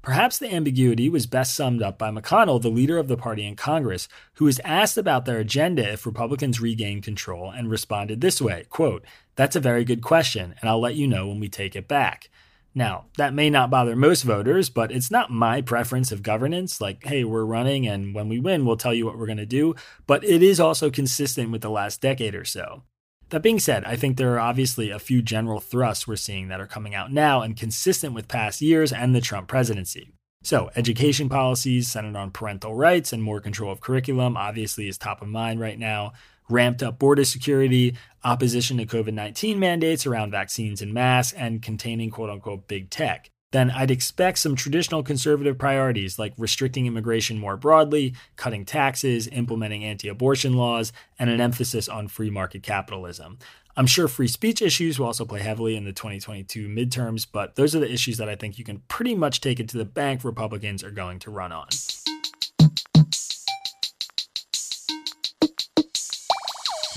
Perhaps 0.06 0.38
the 0.38 0.54
ambiguity 0.54 1.10
was 1.10 1.26
best 1.26 1.56
summed 1.56 1.82
up 1.82 1.98
by 1.98 2.12
McConnell, 2.12 2.62
the 2.62 2.70
leader 2.70 3.00
of 3.00 3.08
the 3.08 3.18
party 3.18 3.44
in 3.44 3.56
Congress, 3.56 4.08
who 4.36 4.46
was 4.46 4.62
asked 4.63 5.00
about 5.00 5.26
their 5.26 5.39
agenda 5.39 5.94
if 5.94 6.06
Republicans 6.06 6.62
regain 6.62 7.02
control 7.02 7.50
and 7.50 7.72
responded 7.72 8.22
this 8.22 8.39
way 8.39 8.68
quote, 8.70 9.04
That's 9.36 9.56
a 9.56 9.60
very 9.60 9.84
good 9.84 10.04
question, 10.04 10.54
and 10.62 10.70
I'll 10.70 10.80
let 10.80 10.94
you 10.94 11.08
know 11.08 11.28
when 11.28 11.39
we 11.39 11.50
take 11.50 11.76
it 11.76 11.88
back. 11.88 12.30
Now, 12.76 13.06
that 13.18 13.34
may 13.34 13.50
not 13.50 13.72
bother 13.72 13.96
most 13.96 14.22
voters, 14.22 14.70
but 14.70 14.91
it's 14.91 15.10
not 15.10 15.32
my 15.32 15.62
preference 15.62 16.12
of 16.12 16.22
governance. 16.22 16.80
Like, 16.80 17.04
hey, 17.04 17.24
we're 17.24 17.44
running, 17.44 17.88
and 17.88 18.13
when 18.13 18.30
we 18.30 18.39
win, 18.39 18.63
we'll 18.63 18.78
tell 18.78 18.94
you 18.94 19.08
what 19.08 19.18
we're 19.18 19.26
going 19.26 19.38
to 19.39 19.46
do. 19.48 19.74
But 20.06 20.24
it 20.24 20.44
is 20.44 20.60
also 20.60 20.91
consistent 20.91 21.50
with 21.50 21.62
the 21.62 21.72
last 21.72 22.00
decade 22.00 22.36
or 22.36 22.46
so. 22.46 22.84
That 23.29 23.41
being 23.41 23.59
said, 23.59 23.83
I 23.85 23.95
think 23.95 24.17
there 24.17 24.33
are 24.35 24.39
obviously 24.39 24.91
a 24.91 24.99
few 24.99 25.21
general 25.21 25.59
thrusts 25.59 26.07
we're 26.07 26.15
seeing 26.15 26.47
that 26.49 26.61
are 26.61 26.67
coming 26.67 26.93
out 26.93 27.11
now 27.11 27.41
and 27.41 27.57
consistent 27.57 28.13
with 28.13 28.27
past 28.27 28.61
years 28.61 28.93
and 28.93 29.15
the 29.15 29.21
Trump 29.21 29.47
presidency. 29.47 30.11
So, 30.43 30.69
education 30.75 31.27
policies 31.27 31.88
centered 31.88 32.15
on 32.15 32.29
parental 32.29 32.75
rights 32.75 33.11
and 33.11 33.23
more 33.23 33.41
control 33.41 33.71
of 33.71 33.81
curriculum 33.81 34.38
obviously 34.38 34.88
is 34.88 34.97
top 34.97 35.23
of 35.23 35.27
mind 35.27 35.59
right 35.59 35.79
now 35.79 36.13
ramped 36.49 36.83
up 36.83 36.99
border 36.99 37.25
security, 37.25 37.95
opposition 38.23 38.77
to 38.77 38.85
COVID 38.85 39.13
19 39.13 39.59
mandates 39.59 40.05
around 40.05 40.31
vaccines 40.31 40.81
and 40.81 40.93
masks, 40.93 41.33
and 41.33 41.61
containing 41.61 42.11
quote 42.11 42.29
unquote 42.29 42.67
big 42.67 42.89
tech. 42.89 43.31
Then 43.56 43.72
I'd 43.72 43.89
expect 43.89 44.39
some 44.39 44.58
traditional 44.58 45.02
conservative 45.02 45.58
priorities 45.58 46.20
like 46.20 46.34
restricting 46.38 46.88
immigration 46.88 47.39
more 47.39 47.56
broadly, 47.56 48.13
cutting 48.36 48.65
taxes, 48.65 49.30
implementing 49.30 49.82
anti 49.82 50.10
abortion 50.10 50.56
laws, 50.56 50.91
and 51.18 51.30
an 51.30 51.39
emphasis 51.39 51.88
on 51.88 52.10
free 52.10 52.30
market 52.30 52.63
capitalism. 52.63 53.38
I'm 53.78 53.88
sure 53.88 54.10
free 54.10 54.28
speech 54.28 54.62
issues 54.62 55.00
will 55.00 55.06
also 55.06 55.24
play 55.24 55.39
heavily 55.39 55.78
in 55.78 55.86
the 55.86 55.94
2022 55.94 56.68
midterms, 56.68 57.26
but 57.32 57.56
those 57.56 57.74
are 57.74 57.80
the 57.80 57.89
issues 57.89 58.18
that 58.18 58.28
I 58.28 58.36
think 58.36 58.60
you 58.60 58.65
can 58.65 58.80
pretty 58.89 59.15
much 59.15 59.39
take 59.39 59.62
it 59.62 59.70
to 59.70 59.78
the 59.78 59.86
bank 59.86 60.26
Republicans 60.26 60.84
are 60.84 60.91
going 60.91 61.20
to 61.20 61.32
run 61.32 61.54
on. 61.54 61.70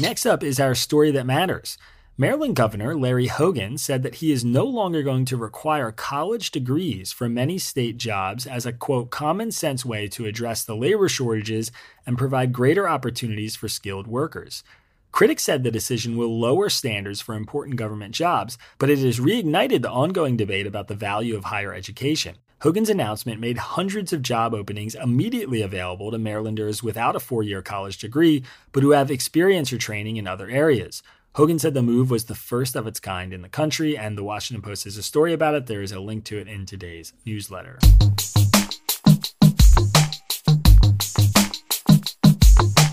Next 0.01 0.27
up 0.27 0.43
is 0.43 0.59
our 0.59 0.75
story 0.75 1.13
that 1.13 1.25
matters. 1.25 1.79
Maryland 2.21 2.57
Governor 2.57 2.97
Larry 2.97 3.29
Hogan 3.29 3.79
said 3.79 4.03
that 4.03 4.17
he 4.17 4.33
is 4.33 4.45
no 4.45 4.65
longer 4.65 5.05
going 5.05 5.25
to 5.27 5.37
require 5.37 5.93
college 5.93 6.51
degrees 6.51 7.13
for 7.13 7.29
many 7.29 7.59
state 7.59 7.97
jobs 7.97 8.45
as 8.45 8.67
a 8.67 8.73
quote 8.73 9.11
common 9.11 9.53
sense 9.53 9.85
way 9.85 10.09
to 10.09 10.27
address 10.27 10.65
the 10.65 10.75
labor 10.75 11.09
shortages 11.09 11.71
and 12.05 12.19
provide 12.19 12.53
greater 12.53 12.89
opportunities 12.89 13.55
for 13.55 13.69
skilled 13.69 14.09
workers. 14.09 14.65
Critics 15.13 15.45
said 15.45 15.63
the 15.63 15.71
decision 15.71 16.17
will 16.17 16.41
lower 16.41 16.69
standards 16.69 17.21
for 17.21 17.37
important 17.37 17.77
government 17.77 18.17
jobs, 18.17 18.59
but 18.79 18.91
it 18.91 18.99
has 18.99 19.21
reignited 19.21 19.83
the 19.83 19.91
ongoing 19.91 20.37
debate 20.37 20.67
about 20.67 20.89
the 20.89 20.97
value 20.97 21.37
of 21.37 21.45
higher 21.45 21.73
education. 21.73 22.35
Hogan's 22.63 22.91
announcement 22.91 23.41
made 23.41 23.59
hundreds 23.59 24.13
of 24.13 24.23
job 24.23 24.53
openings 24.55 24.97
immediately 24.97 25.63
available 25.63 26.11
to 26.11 26.19
Marylanders 26.19 26.83
without 26.83 27.15
a 27.15 27.21
four 27.21 27.45
year 27.45 27.63
college 27.63 27.99
degree, 27.99 28.43
but 28.73 28.83
who 28.83 28.91
have 28.91 29.13
experience 29.13 29.73
or 29.73 29.79
training 29.79 30.17
in 30.17 30.27
other 30.27 30.51
areas. 30.51 31.01
Hogan 31.39 31.61
said 31.61 31.73
the 31.73 31.83
move 31.83 32.11
was 32.11 32.25
the 32.25 32.35
first 32.35 32.75
of 32.75 32.89
its 32.89 32.99
kind 32.99 33.33
in 33.33 33.43
the 33.43 33.49
country, 33.49 33.97
and 33.97 34.19
the 34.19 34.25
Washington 34.25 34.61
Post 34.61 34.83
has 34.83 34.97
a 34.97 35.05
story 35.05 35.33
about 35.33 35.55
it. 35.55 35.67
There 35.67 35.83
is 35.83 35.93
a 35.93 36.01
link 36.01 36.25
to 36.25 36.37
it 36.37 36.49
in 36.49 36.67
today's 36.67 37.13
newsletter. 37.25 37.79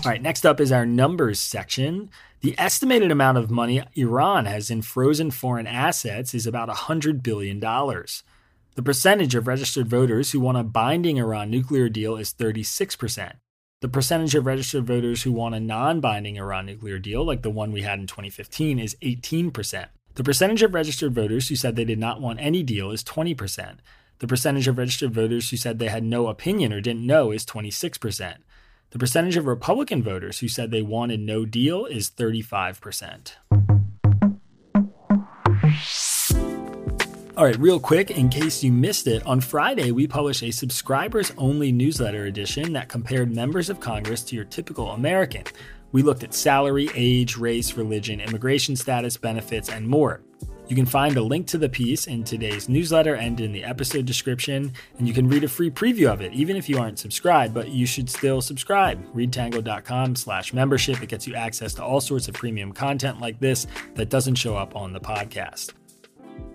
All 0.04 0.12
right, 0.12 0.22
next 0.22 0.46
up 0.46 0.60
is 0.60 0.70
our 0.70 0.86
numbers 0.86 1.40
section. 1.40 2.08
The 2.42 2.54
estimated 2.56 3.10
amount 3.10 3.38
of 3.38 3.50
money 3.50 3.82
Iran 3.96 4.44
has 4.44 4.70
in 4.70 4.82
frozen 4.82 5.32
foreign 5.32 5.66
assets 5.66 6.32
is 6.32 6.46
about 6.46 6.68
$100 6.68 7.24
billion. 7.24 7.58
The 7.58 8.82
percentage 8.84 9.34
of 9.34 9.48
registered 9.48 9.88
voters 9.88 10.30
who 10.30 10.38
want 10.38 10.56
a 10.56 10.62
binding 10.62 11.16
Iran 11.16 11.50
nuclear 11.50 11.88
deal 11.88 12.16
is 12.16 12.32
36%. 12.32 13.32
The 13.82 13.88
percentage 13.90 14.34
of 14.34 14.46
registered 14.46 14.86
voters 14.86 15.22
who 15.22 15.32
want 15.32 15.54
a 15.54 15.60
non 15.60 16.00
binding 16.00 16.36
Iran 16.36 16.64
nuclear 16.64 16.98
deal, 16.98 17.22
like 17.26 17.42
the 17.42 17.50
one 17.50 17.72
we 17.72 17.82
had 17.82 17.98
in 17.98 18.06
2015, 18.06 18.78
is 18.78 18.96
18%. 19.02 19.88
The 20.14 20.24
percentage 20.24 20.62
of 20.62 20.72
registered 20.72 21.12
voters 21.12 21.48
who 21.48 21.56
said 21.56 21.76
they 21.76 21.84
did 21.84 21.98
not 21.98 22.22
want 22.22 22.40
any 22.40 22.62
deal 22.62 22.90
is 22.90 23.04
20%. 23.04 23.76
The 24.20 24.26
percentage 24.26 24.66
of 24.66 24.78
registered 24.78 25.12
voters 25.12 25.50
who 25.50 25.58
said 25.58 25.78
they 25.78 25.88
had 25.88 26.04
no 26.04 26.28
opinion 26.28 26.72
or 26.72 26.80
didn't 26.80 27.06
know 27.06 27.32
is 27.32 27.44
26%. 27.44 28.36
The 28.92 28.98
percentage 28.98 29.36
of 29.36 29.44
Republican 29.44 30.02
voters 30.02 30.38
who 30.38 30.48
said 30.48 30.70
they 30.70 30.80
wanted 30.80 31.20
no 31.20 31.44
deal 31.44 31.84
is 31.84 32.08
35%. 32.08 33.32
All 37.36 37.44
right, 37.44 37.58
real 37.58 37.78
quick, 37.78 38.10
in 38.10 38.30
case 38.30 38.64
you 38.64 38.72
missed 38.72 39.06
it, 39.06 39.22
on 39.26 39.42
Friday 39.42 39.90
we 39.90 40.06
published 40.06 40.42
a 40.42 40.50
subscribers 40.50 41.34
only 41.36 41.70
newsletter 41.70 42.24
edition 42.24 42.72
that 42.72 42.88
compared 42.88 43.34
members 43.34 43.68
of 43.68 43.78
Congress 43.78 44.22
to 44.22 44.36
your 44.36 44.46
typical 44.46 44.92
American. 44.92 45.44
We 45.92 46.02
looked 46.02 46.24
at 46.24 46.32
salary, 46.32 46.88
age, 46.94 47.36
race, 47.36 47.74
religion, 47.74 48.22
immigration 48.22 48.74
status, 48.74 49.18
benefits, 49.18 49.68
and 49.68 49.86
more. 49.86 50.22
You 50.68 50.76
can 50.76 50.86
find 50.86 51.14
a 51.18 51.22
link 51.22 51.46
to 51.48 51.58
the 51.58 51.68
piece 51.68 52.06
in 52.06 52.24
today's 52.24 52.70
newsletter 52.70 53.16
and 53.16 53.38
in 53.38 53.52
the 53.52 53.64
episode 53.64 54.06
description, 54.06 54.72
and 54.96 55.06
you 55.06 55.12
can 55.12 55.28
read 55.28 55.44
a 55.44 55.48
free 55.48 55.70
preview 55.70 56.10
of 56.10 56.22
it, 56.22 56.32
even 56.32 56.56
if 56.56 56.70
you 56.70 56.78
aren't 56.78 56.98
subscribed, 56.98 57.52
but 57.52 57.68
you 57.68 57.84
should 57.84 58.08
still 58.08 58.40
subscribe. 58.40 59.14
Readtangle.com 59.14 60.16
slash 60.16 60.54
membership. 60.54 61.02
It 61.02 61.10
gets 61.10 61.26
you 61.26 61.34
access 61.34 61.74
to 61.74 61.84
all 61.84 62.00
sorts 62.00 62.28
of 62.28 62.34
premium 62.34 62.72
content 62.72 63.20
like 63.20 63.38
this 63.40 63.66
that 63.94 64.08
doesn't 64.08 64.36
show 64.36 64.56
up 64.56 64.74
on 64.74 64.94
the 64.94 65.00
podcast. 65.00 65.74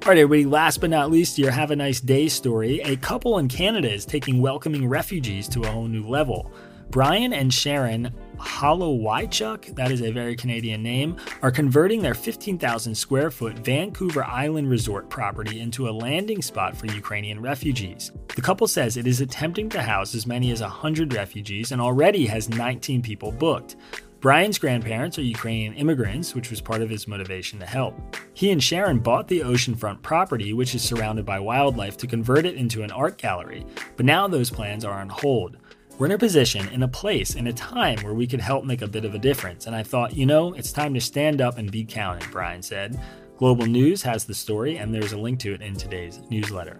All 0.03 0.07
right, 0.07 0.17
everybody, 0.17 0.45
last 0.45 0.81
but 0.81 0.89
not 0.89 1.11
least, 1.11 1.37
your 1.37 1.51
Have 1.51 1.69
a 1.69 1.75
Nice 1.75 2.01
Day 2.01 2.27
story. 2.27 2.79
A 2.81 2.95
couple 2.97 3.37
in 3.37 3.47
Canada 3.47 3.93
is 3.93 4.03
taking 4.03 4.41
welcoming 4.41 4.89
refugees 4.89 5.47
to 5.49 5.61
a 5.61 5.67
whole 5.67 5.87
new 5.87 6.07
level. 6.07 6.51
Brian 6.89 7.33
and 7.33 7.53
Sharon 7.53 8.11
Holowychuk, 8.37 9.75
that 9.75 9.91
is 9.91 10.01
a 10.01 10.11
very 10.11 10.35
Canadian 10.35 10.81
name, 10.81 11.17
are 11.43 11.51
converting 11.51 12.01
their 12.01 12.15
15,000 12.15 12.95
square 12.95 13.29
foot 13.29 13.59
Vancouver 13.59 14.25
Island 14.25 14.71
resort 14.71 15.07
property 15.07 15.59
into 15.59 15.87
a 15.87 15.91
landing 15.91 16.41
spot 16.41 16.75
for 16.75 16.87
Ukrainian 16.87 17.39
refugees. 17.39 18.11
The 18.35 18.41
couple 18.41 18.67
says 18.67 18.97
it 18.97 19.05
is 19.05 19.21
attempting 19.21 19.69
to 19.69 19.83
house 19.83 20.15
as 20.15 20.25
many 20.25 20.51
as 20.51 20.61
100 20.61 21.13
refugees 21.13 21.71
and 21.71 21.79
already 21.79 22.25
has 22.25 22.49
19 22.49 23.03
people 23.03 23.31
booked. 23.31 23.75
Brian's 24.21 24.59
grandparents 24.59 25.17
are 25.17 25.23
Ukrainian 25.23 25.73
immigrants, 25.73 26.35
which 26.35 26.51
was 26.51 26.61
part 26.61 26.83
of 26.83 26.91
his 26.91 27.07
motivation 27.07 27.57
to 27.57 27.65
help. 27.65 27.99
He 28.35 28.51
and 28.51 28.61
Sharon 28.61 28.99
bought 28.99 29.27
the 29.27 29.39
oceanfront 29.39 30.03
property, 30.03 30.53
which 30.53 30.75
is 30.75 30.83
surrounded 30.83 31.25
by 31.25 31.39
wildlife, 31.39 31.97
to 31.97 32.05
convert 32.05 32.45
it 32.45 32.53
into 32.53 32.83
an 32.83 32.91
art 32.91 33.17
gallery, 33.17 33.65
but 33.97 34.05
now 34.05 34.27
those 34.27 34.51
plans 34.51 34.85
are 34.85 34.99
on 34.99 35.09
hold. 35.09 35.57
We're 35.97 36.05
in 36.05 36.11
a 36.11 36.19
position, 36.19 36.67
in 36.67 36.83
a 36.83 36.87
place, 36.87 37.33
in 37.33 37.47
a 37.47 37.53
time 37.53 37.97
where 38.01 38.13
we 38.13 38.27
could 38.27 38.41
help 38.41 38.63
make 38.63 38.83
a 38.83 38.87
bit 38.87 39.05
of 39.05 39.15
a 39.15 39.19
difference, 39.19 39.65
and 39.65 39.75
I 39.75 39.81
thought, 39.81 40.15
you 40.15 40.27
know, 40.27 40.53
it's 40.53 40.71
time 40.71 40.93
to 40.93 41.01
stand 41.01 41.41
up 41.41 41.57
and 41.57 41.71
be 41.71 41.83
counted, 41.83 42.29
Brian 42.29 42.61
said. 42.61 43.01
Global 43.37 43.65
News 43.65 44.03
has 44.03 44.25
the 44.25 44.35
story, 44.35 44.77
and 44.77 44.93
there's 44.93 45.13
a 45.13 45.17
link 45.17 45.39
to 45.39 45.53
it 45.55 45.63
in 45.63 45.75
today's 45.75 46.21
newsletter. 46.29 46.79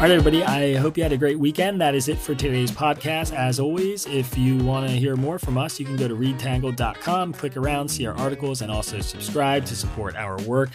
All 0.00 0.06
right, 0.06 0.12
everybody, 0.12 0.42
I 0.42 0.76
hope 0.76 0.96
you 0.96 1.02
had 1.02 1.12
a 1.12 1.18
great 1.18 1.38
weekend. 1.38 1.78
That 1.82 1.94
is 1.94 2.08
it 2.08 2.16
for 2.16 2.34
today's 2.34 2.70
podcast. 2.70 3.34
As 3.34 3.60
always, 3.60 4.06
if 4.06 4.34
you 4.38 4.56
want 4.56 4.88
to 4.88 4.94
hear 4.94 5.14
more 5.14 5.38
from 5.38 5.58
us, 5.58 5.78
you 5.78 5.84
can 5.84 5.96
go 5.96 6.08
to 6.08 6.16
readtangle.com, 6.16 7.34
click 7.34 7.54
around, 7.58 7.90
see 7.90 8.06
our 8.06 8.16
articles, 8.16 8.62
and 8.62 8.72
also 8.72 9.02
subscribe 9.02 9.66
to 9.66 9.76
support 9.76 10.16
our 10.16 10.40
work. 10.44 10.70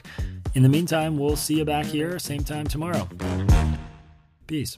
In 0.53 0.61
the 0.61 0.69
meantime, 0.69 1.17
we'll 1.17 1.35
see 1.35 1.57
you 1.57 1.65
back 1.65 1.87
here 1.87 2.19
same 2.19 2.43
time 2.43 2.67
tomorrow. 2.67 3.09
Peace. 4.45 4.77